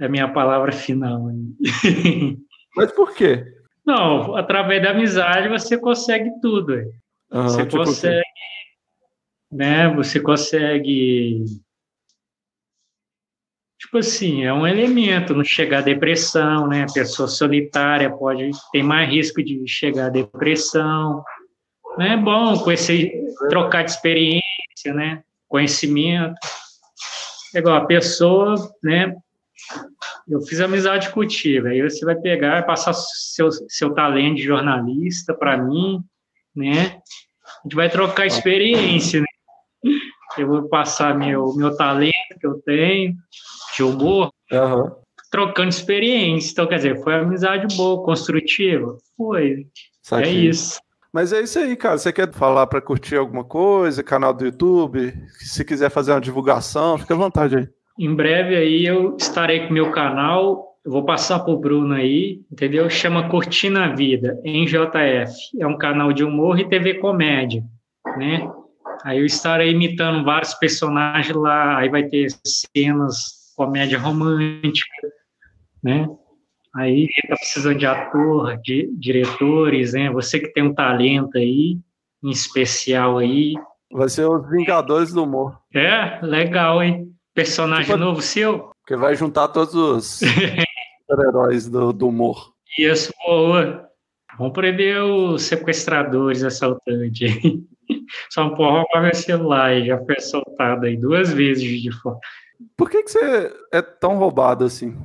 é 0.00 0.04
a 0.04 0.08
minha 0.08 0.28
palavra 0.28 0.72
final. 0.72 1.28
Mas 2.76 2.92
por 2.92 3.14
quê? 3.14 3.44
Não, 3.84 4.36
através 4.36 4.82
da 4.82 4.90
amizade 4.90 5.48
você 5.48 5.76
consegue 5.76 6.30
tudo. 6.40 6.74
Aham, 7.30 7.48
Você 7.48 7.64
tipo 7.64 7.78
consegue, 7.78 8.22
né? 9.50 9.88
Você 9.94 10.20
consegue, 10.20 11.44
tipo 13.78 13.98
assim, 13.98 14.44
é 14.44 14.52
um 14.52 14.66
elemento, 14.66 15.34
não 15.34 15.44
chegar 15.44 15.78
à 15.78 15.82
depressão, 15.82 16.68
né? 16.68 16.84
A 16.84 16.92
pessoa 16.92 17.26
solitária 17.26 18.10
pode 18.10 18.50
ter 18.70 18.82
mais 18.82 19.10
risco 19.10 19.42
de 19.42 19.66
chegar 19.66 20.06
à 20.06 20.10
depressão. 20.10 21.24
Não 21.96 22.06
é 22.06 22.16
bom 22.16 22.58
conhecer, 22.58 23.12
trocar 23.48 23.84
de 23.84 23.90
experiência, 23.90 24.94
né? 24.94 25.22
Conhecimento. 25.48 26.34
É 27.54 27.58
igual 27.58 27.76
a 27.76 27.84
pessoa, 27.84 28.54
né? 28.82 29.14
Eu 30.28 30.40
fiz 30.42 30.60
amizade 30.60 31.10
contigo, 31.10 31.66
aí 31.66 31.82
você 31.82 32.04
vai 32.04 32.14
pegar 32.16 32.60
e 32.60 32.66
passar 32.66 32.92
seu, 32.94 33.50
seu 33.68 33.92
talento 33.92 34.36
de 34.36 34.42
jornalista 34.42 35.34
para 35.34 35.56
mim, 35.56 36.02
né? 36.54 37.00
A 37.58 37.62
gente 37.64 37.76
vai 37.76 37.90
trocar 37.90 38.26
experiência, 38.26 39.20
né? 39.20 39.26
Eu 40.38 40.48
vou 40.48 40.68
passar 40.68 41.14
meu, 41.16 41.54
meu 41.54 41.76
talento 41.76 42.38
que 42.40 42.46
eu 42.46 42.60
tenho, 42.62 43.14
de 43.76 43.82
humor, 43.82 44.32
Aham. 44.50 44.96
trocando 45.30 45.68
experiência. 45.68 46.52
Então, 46.52 46.66
quer 46.66 46.76
dizer, 46.76 47.02
foi 47.02 47.14
amizade 47.14 47.76
boa, 47.76 48.02
construtiva? 48.02 48.96
Foi. 49.16 49.60
É 49.60 49.64
Saquei. 50.02 50.48
isso. 50.48 50.80
Mas 51.12 51.32
é 51.32 51.40
isso 51.42 51.58
aí, 51.58 51.76
cara. 51.76 51.98
Você 51.98 52.12
quer 52.12 52.32
falar 52.32 52.66
pra 52.66 52.80
curtir 52.80 53.16
alguma 53.16 53.44
coisa, 53.44 54.02
canal 54.02 54.32
do 54.32 54.44
YouTube? 54.44 55.12
Se 55.38 55.64
quiser 55.64 55.90
fazer 55.90 56.12
uma 56.12 56.20
divulgação, 56.20 56.96
fica 56.96 57.12
à 57.14 57.16
vontade 57.16 57.56
aí. 57.56 57.68
Em 57.98 58.14
breve 58.14 58.56
aí 58.56 58.86
eu 58.86 59.16
estarei 59.16 59.66
com 59.66 59.74
meu 59.74 59.90
canal. 59.90 60.72
Vou 60.84 61.04
passar 61.04 61.40
pro 61.40 61.58
Bruno 61.58 61.94
aí, 61.94 62.40
entendeu? 62.50 62.88
Chama 62.90 63.28
Curtindo 63.28 63.78
a 63.78 63.88
Vida, 63.88 64.40
em 64.42 64.64
JF. 64.64 65.32
É 65.60 65.66
um 65.66 65.76
canal 65.78 66.12
de 66.12 66.24
humor 66.24 66.58
e 66.58 66.68
TV 66.68 66.94
comédia, 66.94 67.62
né? 68.16 68.50
Aí 69.04 69.18
eu 69.18 69.26
estarei 69.26 69.70
imitando 69.70 70.24
vários 70.24 70.54
personagens 70.54 71.36
lá, 71.36 71.78
aí 71.78 71.88
vai 71.88 72.04
ter 72.04 72.28
cenas 72.44 73.52
comédia 73.56 73.98
romântica, 73.98 75.08
né? 75.82 76.08
Aí 76.74 77.06
tá 77.28 77.36
precisando 77.36 77.78
de 77.78 77.86
ator, 77.86 78.56
de 78.62 78.90
diretores, 78.98 79.92
né? 79.92 80.10
Você 80.10 80.40
que 80.40 80.52
tem 80.52 80.62
um 80.64 80.74
talento 80.74 81.36
aí, 81.36 81.78
em 82.22 82.30
especial 82.30 83.18
aí. 83.18 83.54
Vai 83.92 84.08
ser 84.08 84.24
os 84.26 84.48
Vingadores 84.48 85.12
do 85.12 85.24
Humor. 85.24 85.58
É, 85.74 86.18
legal, 86.22 86.82
hein? 86.82 87.12
Personagem 87.34 87.84
Tipo- 87.86 87.98
novo 87.98 88.22
seu? 88.22 88.70
Porque 88.80 88.96
vai 88.96 89.14
juntar 89.14 89.48
todos 89.48 89.74
os 89.74 90.20
super-heróis 91.06 91.68
do, 91.68 91.92
do 91.92 92.08
humor. 92.08 92.52
Isso, 92.78 93.12
boa. 93.26 93.86
Vamos 94.38 94.52
prender 94.54 95.02
os 95.02 95.42
sequestradores, 95.42 96.42
assaltantes. 96.42 97.30
Só 98.30 98.44
um 98.46 98.54
porra 98.54 98.84
para 98.90 99.02
meu 99.02 99.14
celular, 99.14 99.80
já 99.82 99.98
foi 99.98 100.16
assaltado 100.16 100.86
aí 100.86 100.96
duas 100.96 101.32
vezes 101.32 101.82
de 101.82 101.90
fora. 102.00 102.18
Por 102.76 102.88
que, 102.90 103.02
que 103.02 103.10
você 103.10 103.52
é 103.72 103.82
tão 103.82 104.16
roubado 104.16 104.64
assim? 104.64 104.96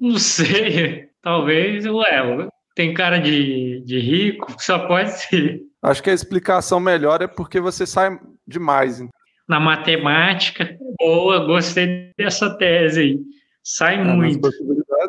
Não 0.00 0.18
sei, 0.18 1.08
talvez, 1.24 1.84
ué, 1.86 2.48
tem 2.76 2.92
cara 2.94 3.18
de, 3.18 3.82
de 3.84 3.98
rico, 3.98 4.54
só 4.62 4.86
pode 4.86 5.10
ser. 5.12 5.60
Acho 5.82 6.02
que 6.02 6.10
a 6.10 6.14
explicação 6.14 6.78
melhor 6.78 7.20
é 7.22 7.26
porque 7.26 7.58
você 7.60 7.86
sai 7.86 8.18
demais. 8.46 9.02
Na 9.48 9.58
matemática, 9.60 10.76
boa, 10.98 11.44
gostei 11.44 12.10
dessa 12.18 12.56
tese 12.56 13.00
aí. 13.00 13.18
Sai 13.62 14.02
nas 14.02 14.16
muito, 14.16 14.48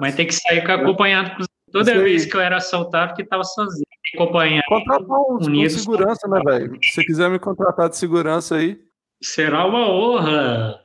mas 0.01 0.15
tem 0.15 0.25
que 0.28 0.34
sair 0.34 0.65
com- 0.65 0.71
acompanhado. 0.71 1.32
com- 1.38 1.43
Toda 1.71 1.91
Isso 1.91 1.99
aí. 1.99 2.06
vez 2.06 2.25
que 2.25 2.36
eu 2.38 2.41
era 2.41 2.56
assaltado, 2.58 3.13
que 3.15 3.21
estava 3.21 3.43
sozinho. 3.43 3.84
Acompanhado. 4.13 4.63
Contratar 4.69 5.01
um, 5.19 5.38
um 5.41 5.45
Unidos. 5.45 5.73
segurança, 5.73 6.25
né, 6.30 6.39
velho? 6.45 6.78
Se 6.82 6.91
você 6.93 7.04
quiser 7.04 7.30
me 7.30 7.38
contratar 7.39 7.89
de 7.89 7.97
segurança 7.97 8.56
aí. 8.56 8.78
Será 9.21 9.65
uma 9.65 9.89
honra 9.89 10.80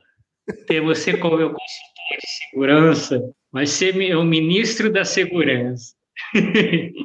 ter 0.67 0.81
você 0.81 1.15
como 1.17 1.37
meu 1.37 1.49
consultor 1.49 1.90
de 2.17 2.29
segurança. 2.49 3.21
Vai 3.51 3.65
ser 3.67 3.95
mi- 3.95 4.13
o 4.15 4.23
ministro 4.23 4.91
da 4.91 5.03
segurança. 5.05 5.93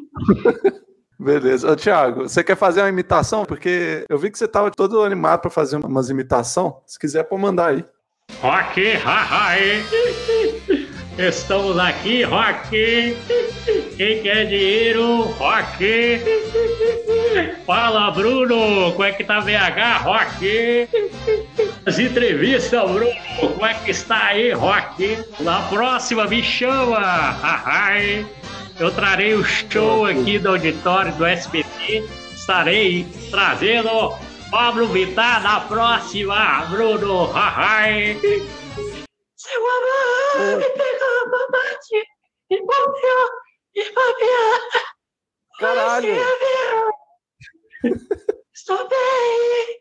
Beleza. 1.18 1.72
Ô, 1.72 1.76
Thiago, 1.76 2.22
você 2.28 2.44
quer 2.44 2.56
fazer 2.56 2.80
uma 2.82 2.88
imitação? 2.88 3.44
Porque 3.44 4.04
eu 4.08 4.18
vi 4.18 4.30
que 4.30 4.38
você 4.38 4.46
tava 4.46 4.70
todo 4.70 5.02
animado 5.02 5.40
pra 5.40 5.50
fazer 5.50 5.76
umas 5.76 6.10
imitação. 6.10 6.82
Se 6.86 6.98
quiser, 6.98 7.24
pode 7.24 7.40
mandar 7.42 7.68
aí. 7.70 7.84
Rock, 8.40 8.92
haha, 8.92 9.56
Estamos 11.18 11.78
aqui, 11.78 12.22
Rock. 12.24 13.16
Quem 13.96 14.22
quer 14.22 14.44
dinheiro, 14.44 15.22
Rock. 15.22 16.20
Fala, 17.64 18.10
Bruno. 18.10 18.92
Como 18.92 19.04
é 19.04 19.12
que 19.12 19.24
tá 19.24 19.40
VH, 19.40 20.02
Rock? 20.02 20.88
As 21.86 21.98
entrevistas, 21.98 22.90
Bruno. 22.90 23.10
Como 23.40 23.64
é 23.64 23.72
que 23.72 23.90
está 23.92 24.26
aí, 24.26 24.52
Rock? 24.52 25.18
Na 25.40 25.62
próxima, 25.62 26.26
me 26.26 26.42
chama. 26.42 27.34
Eu 28.78 28.90
trarei 28.90 29.32
o 29.32 29.42
show 29.42 30.04
aqui 30.04 30.38
do 30.38 30.50
auditório 30.50 31.12
do 31.14 31.24
SBT. 31.24 32.04
Estarei 32.34 33.06
trazendo 33.30 34.14
Pablo 34.50 34.88
Vittar 34.88 35.42
na 35.42 35.60
próxima, 35.60 36.66
Bruno. 36.66 37.32
Seu 39.36 39.60
amor 39.60 40.58
me 40.58 40.68
pegou, 40.68 41.30
bombeou, 41.30 42.04
me 42.50 42.58
bombeou. 42.60 43.45
Caralho! 45.58 46.14
Estou 48.54 48.88
bem. 48.88 49.76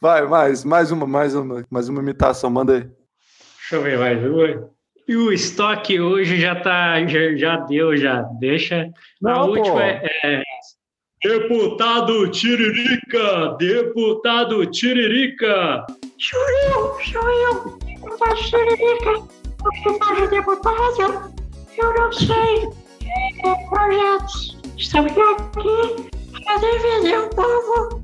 Vai, 0.00 0.26
mais, 0.26 0.64
mais 0.64 0.90
uma, 0.90 1.06
mais 1.06 1.34
uma, 1.34 1.64
mais 1.70 1.88
uma 1.88 2.00
imitação, 2.00 2.50
manda 2.50 2.74
aí. 2.76 2.80
Deixa 2.82 3.76
eu 3.76 3.82
ver 3.82 3.98
mais 3.98 4.24
uma. 4.24 4.70
E 5.06 5.16
o 5.16 5.32
estoque 5.32 6.00
hoje 6.00 6.38
já 6.40 6.54
tá, 6.60 7.04
já, 7.06 7.34
já 7.36 7.56
deu, 7.58 7.96
já. 7.96 8.22
Deixa. 8.38 8.82
a 8.82 8.88
Não, 9.22 9.48
última 9.48 9.74
pô. 9.74 9.80
é, 9.80 10.02
é, 10.24 10.42
Deputado 11.24 12.30
Tiririca! 12.30 13.56
Deputado 13.58 14.64
Tiririca! 14.66 15.84
Sou 16.18 16.50
eu, 16.66 17.00
sou 17.00 17.30
eu, 17.30 17.78
deputado 17.78 18.36
Tiririca. 18.36 19.47
Deputado, 19.58 20.30
deputado, 20.30 21.34
eu 21.76 21.92
não 21.94 22.12
sei. 22.12 22.68
É, 23.44 23.54
projetos. 23.68 24.56
Estamos 24.76 25.10
aqui 25.10 25.20
para 26.44 26.58
defender 26.58 27.18
o 27.18 27.28
povo. 27.30 28.00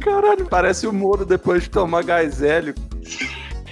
Caralho, 0.00 0.46
parece 0.48 0.86
o 0.86 0.92
Moro 0.92 1.24
depois 1.24 1.64
de 1.64 1.70
tomar 1.70 2.04
gás 2.04 2.40
hélio. 2.42 2.74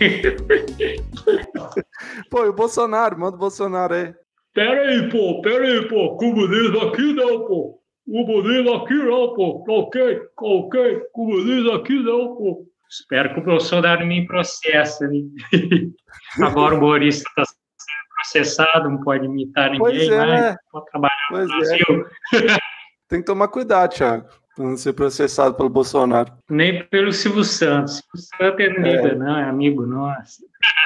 Pô, 2.31 2.45
e 2.45 2.49
o 2.49 2.53
Bolsonaro, 2.53 3.19
manda 3.19 3.37
o 3.37 3.41
Bolsonaro 3.41 3.95
aí. 3.95 4.15
Pera 4.53 4.89
aí, 4.89 5.09
pô, 5.11 5.41
pera 5.43 5.65
aí, 5.65 5.89
pô. 5.89 6.17
Comunismo 6.17 6.81
aqui 6.81 7.13
não, 7.13 7.47
pô. 7.47 7.81
Comunismo 8.05 8.75
aqui 8.75 8.95
não, 8.95 9.33
pô. 9.35 9.65
Ok, 9.69 10.23
ok. 10.37 11.03
Comunismo 11.13 11.71
aqui 11.73 11.95
não, 12.03 12.35
pô. 12.35 12.67
Espero 12.91 13.33
que 13.33 13.41
o 13.41 13.45
Bolsonaro 13.45 14.05
me 14.05 14.27
processe. 14.27 15.07
Né? 15.07 15.23
Agora 16.43 16.75
o 16.75 16.79
humorista 16.79 17.29
está 17.29 17.45
sendo 17.45 18.15
processado, 18.15 18.91
não 18.91 19.01
pode 19.01 19.25
imitar 19.27 19.71
ninguém 19.71 19.81
Pois 19.81 20.09
é, 20.09 20.17
mais. 20.17 20.41
né? 20.41 20.57
Pode 20.73 20.87
trabalhar 20.87 21.29
Pois 21.31 21.49
no 21.49 21.55
é. 21.55 21.59
Brasil. 21.59 22.07
Tem 23.09 23.21
que 23.21 23.27
tomar 23.27 23.49
cuidado, 23.49 23.93
Thiago, 23.93 24.29
pra 24.55 24.65
não 24.65 24.77
ser 24.77 24.93
processado 24.93 25.55
pelo 25.57 25.69
Bolsonaro. 25.69 26.33
Nem 26.49 26.85
pelo 26.89 27.13
Silvio 27.13 27.45
Santos. 27.45 28.03
O 28.15 28.19
Santos 28.19 28.61
é 28.61 28.67
amiga, 28.67 29.15
não, 29.15 29.37
é 29.39 29.45
amigo 29.45 29.87
nosso. 29.87 30.43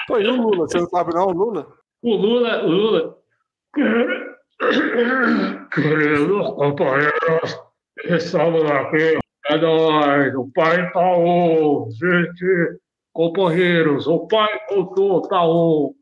Pô, 0.06 0.18
e 0.18 0.26
o 0.26 0.36
Lula? 0.36 0.68
Você 0.68 0.78
não 0.78 0.88
sabe 0.88 1.14
não, 1.14 1.26
o 1.26 1.32
Lula? 1.32 1.66
O 2.02 2.14
Lula, 2.16 2.64
o 2.64 2.68
Lula. 2.68 3.18
Queridos 5.70 6.50
companheiros, 6.54 7.60
estamos 8.04 8.70
aqui. 8.70 9.18
É 9.46 9.58
nóis, 9.58 10.34
o 10.34 10.50
pai 10.54 10.90
tá 10.90 11.00
on, 11.00 11.90
gente. 11.90 12.78
Companheiros, 13.12 14.06
o 14.06 14.26
pai 14.26 14.48
voltou, 14.70 15.20
tá 15.20 15.46
on. 15.46 15.92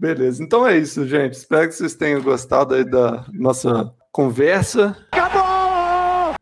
Beleza, 0.00 0.42
então 0.42 0.66
é 0.66 0.76
isso, 0.76 1.06
gente. 1.06 1.34
Espero 1.34 1.68
que 1.68 1.74
vocês 1.74 1.94
tenham 1.94 2.20
gostado 2.20 2.74
aí 2.74 2.84
da 2.84 3.24
nossa 3.32 3.94
conversa. 4.10 4.96
Acabou! 5.12 6.34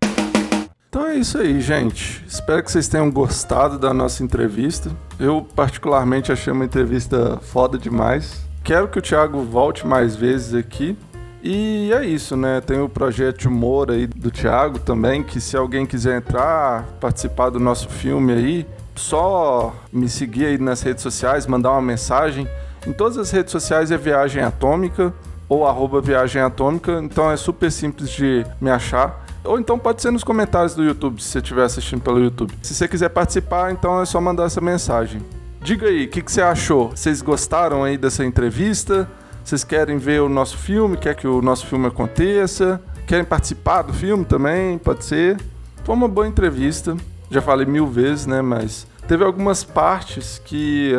Então 0.89 1.07
é 1.07 1.17
isso 1.17 1.37
aí, 1.39 1.61
gente. 1.61 2.25
Espero 2.27 2.63
que 2.65 2.73
vocês 2.73 2.89
tenham 2.89 3.11
gostado 3.11 3.79
da 3.79 3.93
nossa 3.93 4.25
entrevista. 4.25 4.91
Eu, 5.19 5.47
particularmente, 5.55 6.33
achei 6.33 6.51
uma 6.51 6.65
entrevista 6.65 7.37
foda 7.43 7.77
demais. 7.77 8.49
Quero 8.65 8.89
que 8.89 8.99
o 8.99 9.03
Thiago 9.03 9.43
volte 9.43 9.87
mais 9.87 10.17
vezes 10.17 10.55
aqui. 10.55 10.97
E 11.43 11.91
é 11.93 12.05
isso, 12.05 12.37
né? 12.37 12.61
Tem 12.61 12.81
o 12.81 12.89
projeto 12.89 13.47
humor 13.47 13.91
aí 13.91 14.07
do 14.07 14.31
Thiago 14.31 14.79
também, 14.79 15.23
que 15.23 15.41
se 15.41 15.57
alguém 15.57 15.87
quiser 15.87 16.19
entrar, 16.19 16.85
participar 17.01 17.49
do 17.51 17.59
nosso 17.59 17.89
filme 17.89 18.33
aí, 18.33 18.67
só 18.95 19.75
me 19.91 20.09
seguir 20.09 20.47
aí 20.47 20.59
nas 20.59 20.83
redes 20.83 21.03
sociais, 21.03 21.47
mandar 21.47 21.73
uma 21.73 21.81
mensagem. 21.81 22.47
Em 22.87 22.93
todas 22.93 23.17
as 23.17 23.31
redes 23.31 23.53
sociais 23.53 23.91
é 23.91 23.97
Viagem 23.97 24.43
Atômica 24.43 25.15
ou 25.49 25.67
arroba 25.67 26.01
Viagem 26.01 26.43
Atômica, 26.43 27.01
então 27.03 27.31
é 27.31 27.37
super 27.37 27.73
simples 27.73 28.11
de 28.11 28.45
me 28.61 28.71
achar. 28.71 29.25
Ou 29.43 29.59
então 29.59 29.79
pode 29.79 30.03
ser 30.03 30.11
nos 30.11 30.23
comentários 30.23 30.75
do 30.75 30.85
YouTube, 30.85 31.23
se 31.23 31.29
você 31.29 31.39
estiver 31.39 31.65
assistindo 31.65 32.03
pelo 32.03 32.23
YouTube. 32.23 32.53
Se 32.63 32.75
você 32.75 32.87
quiser 32.87 33.09
participar, 33.09 33.73
então 33.73 34.01
é 34.01 34.05
só 34.05 34.21
mandar 34.21 34.45
essa 34.45 34.61
mensagem. 34.61 35.23
Diga 35.63 35.87
aí, 35.87 36.05
o 36.05 36.09
que, 36.09 36.23
que 36.23 36.31
você 36.31 36.43
achou? 36.43 36.91
Vocês 36.91 37.23
gostaram 37.23 37.83
aí 37.83 37.97
dessa 37.97 38.25
entrevista? 38.25 39.09
Vocês 39.45 39.65
querem 39.65 39.99
ver 39.99 40.21
o 40.21 40.29
nosso 40.29 40.57
filme? 40.57 40.97
Quer 40.97 41.15
que 41.15 41.27
o 41.27 41.43
nosso 41.43 41.67
filme 41.67 41.87
aconteça? 41.87 42.81
Querem 43.07 43.25
participar 43.25 43.83
do 43.83 43.93
filme 43.93 44.25
também? 44.25 44.79
Pode 44.79 45.05
ser. 45.05 45.41
Foi 45.85 45.95
uma 45.95 46.09
boa 46.09 46.29
entrevista. 46.29 46.97
Já 47.31 47.41
falei 47.41 47.67
mil 47.67 47.87
vezes, 47.87 48.27
né? 48.27 48.43
Mas 48.43 48.87
teve 49.09 49.25
algumas 49.25 49.65
partes 49.65 50.41
que 50.45 50.93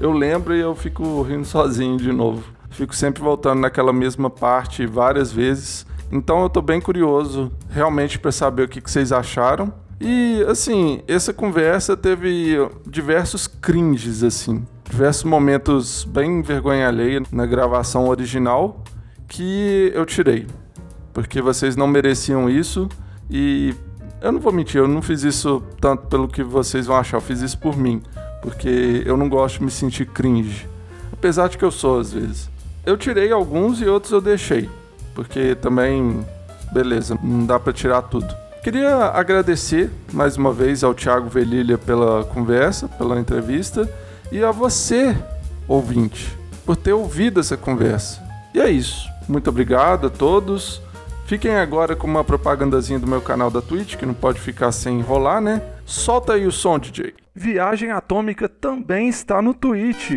eu 0.00 0.12
lembro 0.12 0.54
e 0.54 0.60
eu 0.60 0.74
fico 0.74 1.22
rindo 1.22 1.44
sozinho 1.46 1.96
de 1.96 2.12
novo. 2.12 2.44
Fico 2.70 2.94
sempre 2.94 3.22
voltando 3.22 3.60
naquela 3.60 3.92
mesma 3.92 4.28
parte 4.28 4.86
várias 4.86 5.32
vezes. 5.32 5.86
Então 6.10 6.42
eu 6.42 6.48
tô 6.48 6.60
bem 6.60 6.80
curioso 6.80 7.50
realmente 7.70 8.18
para 8.18 8.32
saber 8.32 8.64
o 8.64 8.68
que, 8.68 8.80
que 8.80 8.90
vocês 8.90 9.12
acharam. 9.12 9.72
E 10.00 10.44
assim, 10.48 11.00
essa 11.06 11.32
conversa 11.32 11.96
teve 11.96 12.56
diversos 12.86 13.46
cringes 13.46 14.22
assim, 14.22 14.64
diversos 14.88 15.24
momentos 15.24 16.04
bem 16.04 16.42
vergonha 16.42 16.88
alheia 16.88 17.22
na 17.32 17.46
gravação 17.46 18.08
original 18.08 18.82
que 19.26 19.90
eu 19.94 20.04
tirei, 20.04 20.46
porque 21.12 21.40
vocês 21.40 21.74
não 21.76 21.86
mereciam 21.86 22.48
isso 22.48 22.88
e 23.30 23.74
eu 24.20 24.32
não 24.32 24.40
vou 24.40 24.52
mentir, 24.52 24.80
eu 24.80 24.88
não 24.88 25.02
fiz 25.02 25.22
isso 25.22 25.62
tanto 25.80 26.06
pelo 26.06 26.28
que 26.28 26.42
vocês 26.42 26.86
vão 26.86 26.96
achar, 26.96 27.16
eu 27.16 27.20
fiz 27.20 27.40
isso 27.40 27.58
por 27.58 27.76
mim, 27.76 28.02
porque 28.42 29.02
eu 29.04 29.16
não 29.16 29.28
gosto 29.28 29.58
de 29.58 29.64
me 29.64 29.70
sentir 29.70 30.06
cringe, 30.06 30.68
apesar 31.12 31.48
de 31.48 31.58
que 31.58 31.64
eu 31.64 31.70
sou 31.70 31.98
às 31.98 32.12
vezes. 32.12 32.50
Eu 32.86 32.96
tirei 32.96 33.32
alguns 33.32 33.80
e 33.80 33.86
outros 33.86 34.12
eu 34.12 34.20
deixei, 34.20 34.68
porque 35.14 35.54
também, 35.54 36.24
beleza, 36.72 37.18
não 37.22 37.46
dá 37.46 37.58
pra 37.58 37.72
tirar 37.72 38.02
tudo. 38.02 38.34
Queria 38.62 39.06
agradecer 39.06 39.90
mais 40.12 40.36
uma 40.36 40.52
vez 40.52 40.82
ao 40.84 40.94
Thiago 40.94 41.28
Velilha 41.28 41.76
pela 41.76 42.24
conversa, 42.24 42.88
pela 42.88 43.18
entrevista 43.18 43.90
e 44.30 44.42
a 44.42 44.50
você, 44.50 45.16
ouvinte, 45.68 46.36
por 46.64 46.76
ter 46.76 46.92
ouvido 46.92 47.40
essa 47.40 47.56
conversa. 47.56 48.22
E 48.54 48.60
é 48.60 48.70
isso. 48.70 49.08
Muito 49.28 49.48
obrigado 49.48 50.06
a 50.06 50.10
todos. 50.10 50.80
Fiquem 51.26 51.56
agora 51.56 51.96
com 51.96 52.06
uma 52.06 52.22
propagandazinha 52.22 52.98
do 52.98 53.06
meu 53.06 53.20
canal 53.20 53.50
da 53.50 53.62
Twitch, 53.62 53.96
que 53.96 54.04
não 54.04 54.14
pode 54.14 54.38
ficar 54.38 54.72
sem 54.72 54.98
enrolar, 54.98 55.40
né? 55.40 55.62
Solta 55.86 56.34
aí 56.34 56.46
o 56.46 56.52
som, 56.52 56.78
DJ. 56.78 57.14
Viagem 57.34 57.90
Atômica 57.90 58.48
também 58.48 59.08
está 59.08 59.40
no 59.40 59.54
Twitch. 59.54 60.12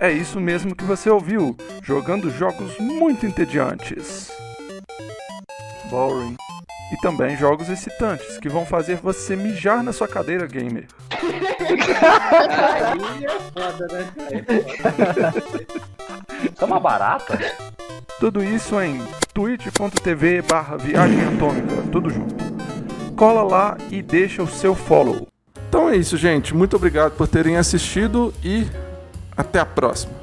É 0.00 0.10
isso 0.10 0.40
mesmo 0.40 0.74
que 0.74 0.84
você 0.84 1.08
ouviu, 1.08 1.56
jogando 1.82 2.30
jogos 2.30 2.76
muito 2.78 3.24
entediantes. 3.24 4.30
Boring. 5.90 6.36
E 6.92 6.96
também 6.96 7.36
jogos 7.36 7.68
excitantes, 7.68 8.38
que 8.38 8.48
vão 8.48 8.66
fazer 8.66 8.96
você 8.96 9.36
mijar 9.36 9.80
na 9.82 9.92
sua 9.92 10.08
cadeira 10.08 10.46
gamer. 10.46 10.86
Aí 11.20 13.24
é 13.24 13.40
foda, 13.52 13.86
né? 13.92 14.10
Isso 16.42 16.54
é 16.60 16.64
uma 16.64 16.80
barata? 16.80 17.38
Tudo 18.18 18.42
isso 18.42 18.80
em 18.80 19.00
twitch.tv 19.32 20.42
barra 20.42 20.76
viagem 20.76 21.20
atômica, 21.26 21.74
tudo 21.90 22.10
junto. 22.10 22.34
Cola 23.16 23.42
lá 23.42 23.78
e 23.90 24.02
deixa 24.02 24.42
o 24.42 24.48
seu 24.48 24.74
follow. 24.74 25.26
Então 25.68 25.88
é 25.88 25.96
isso, 25.96 26.16
gente. 26.16 26.54
Muito 26.54 26.76
obrigado 26.76 27.12
por 27.12 27.28
terem 27.28 27.56
assistido 27.56 28.34
e 28.42 28.66
até 29.36 29.60
a 29.60 29.66
próxima. 29.66 30.19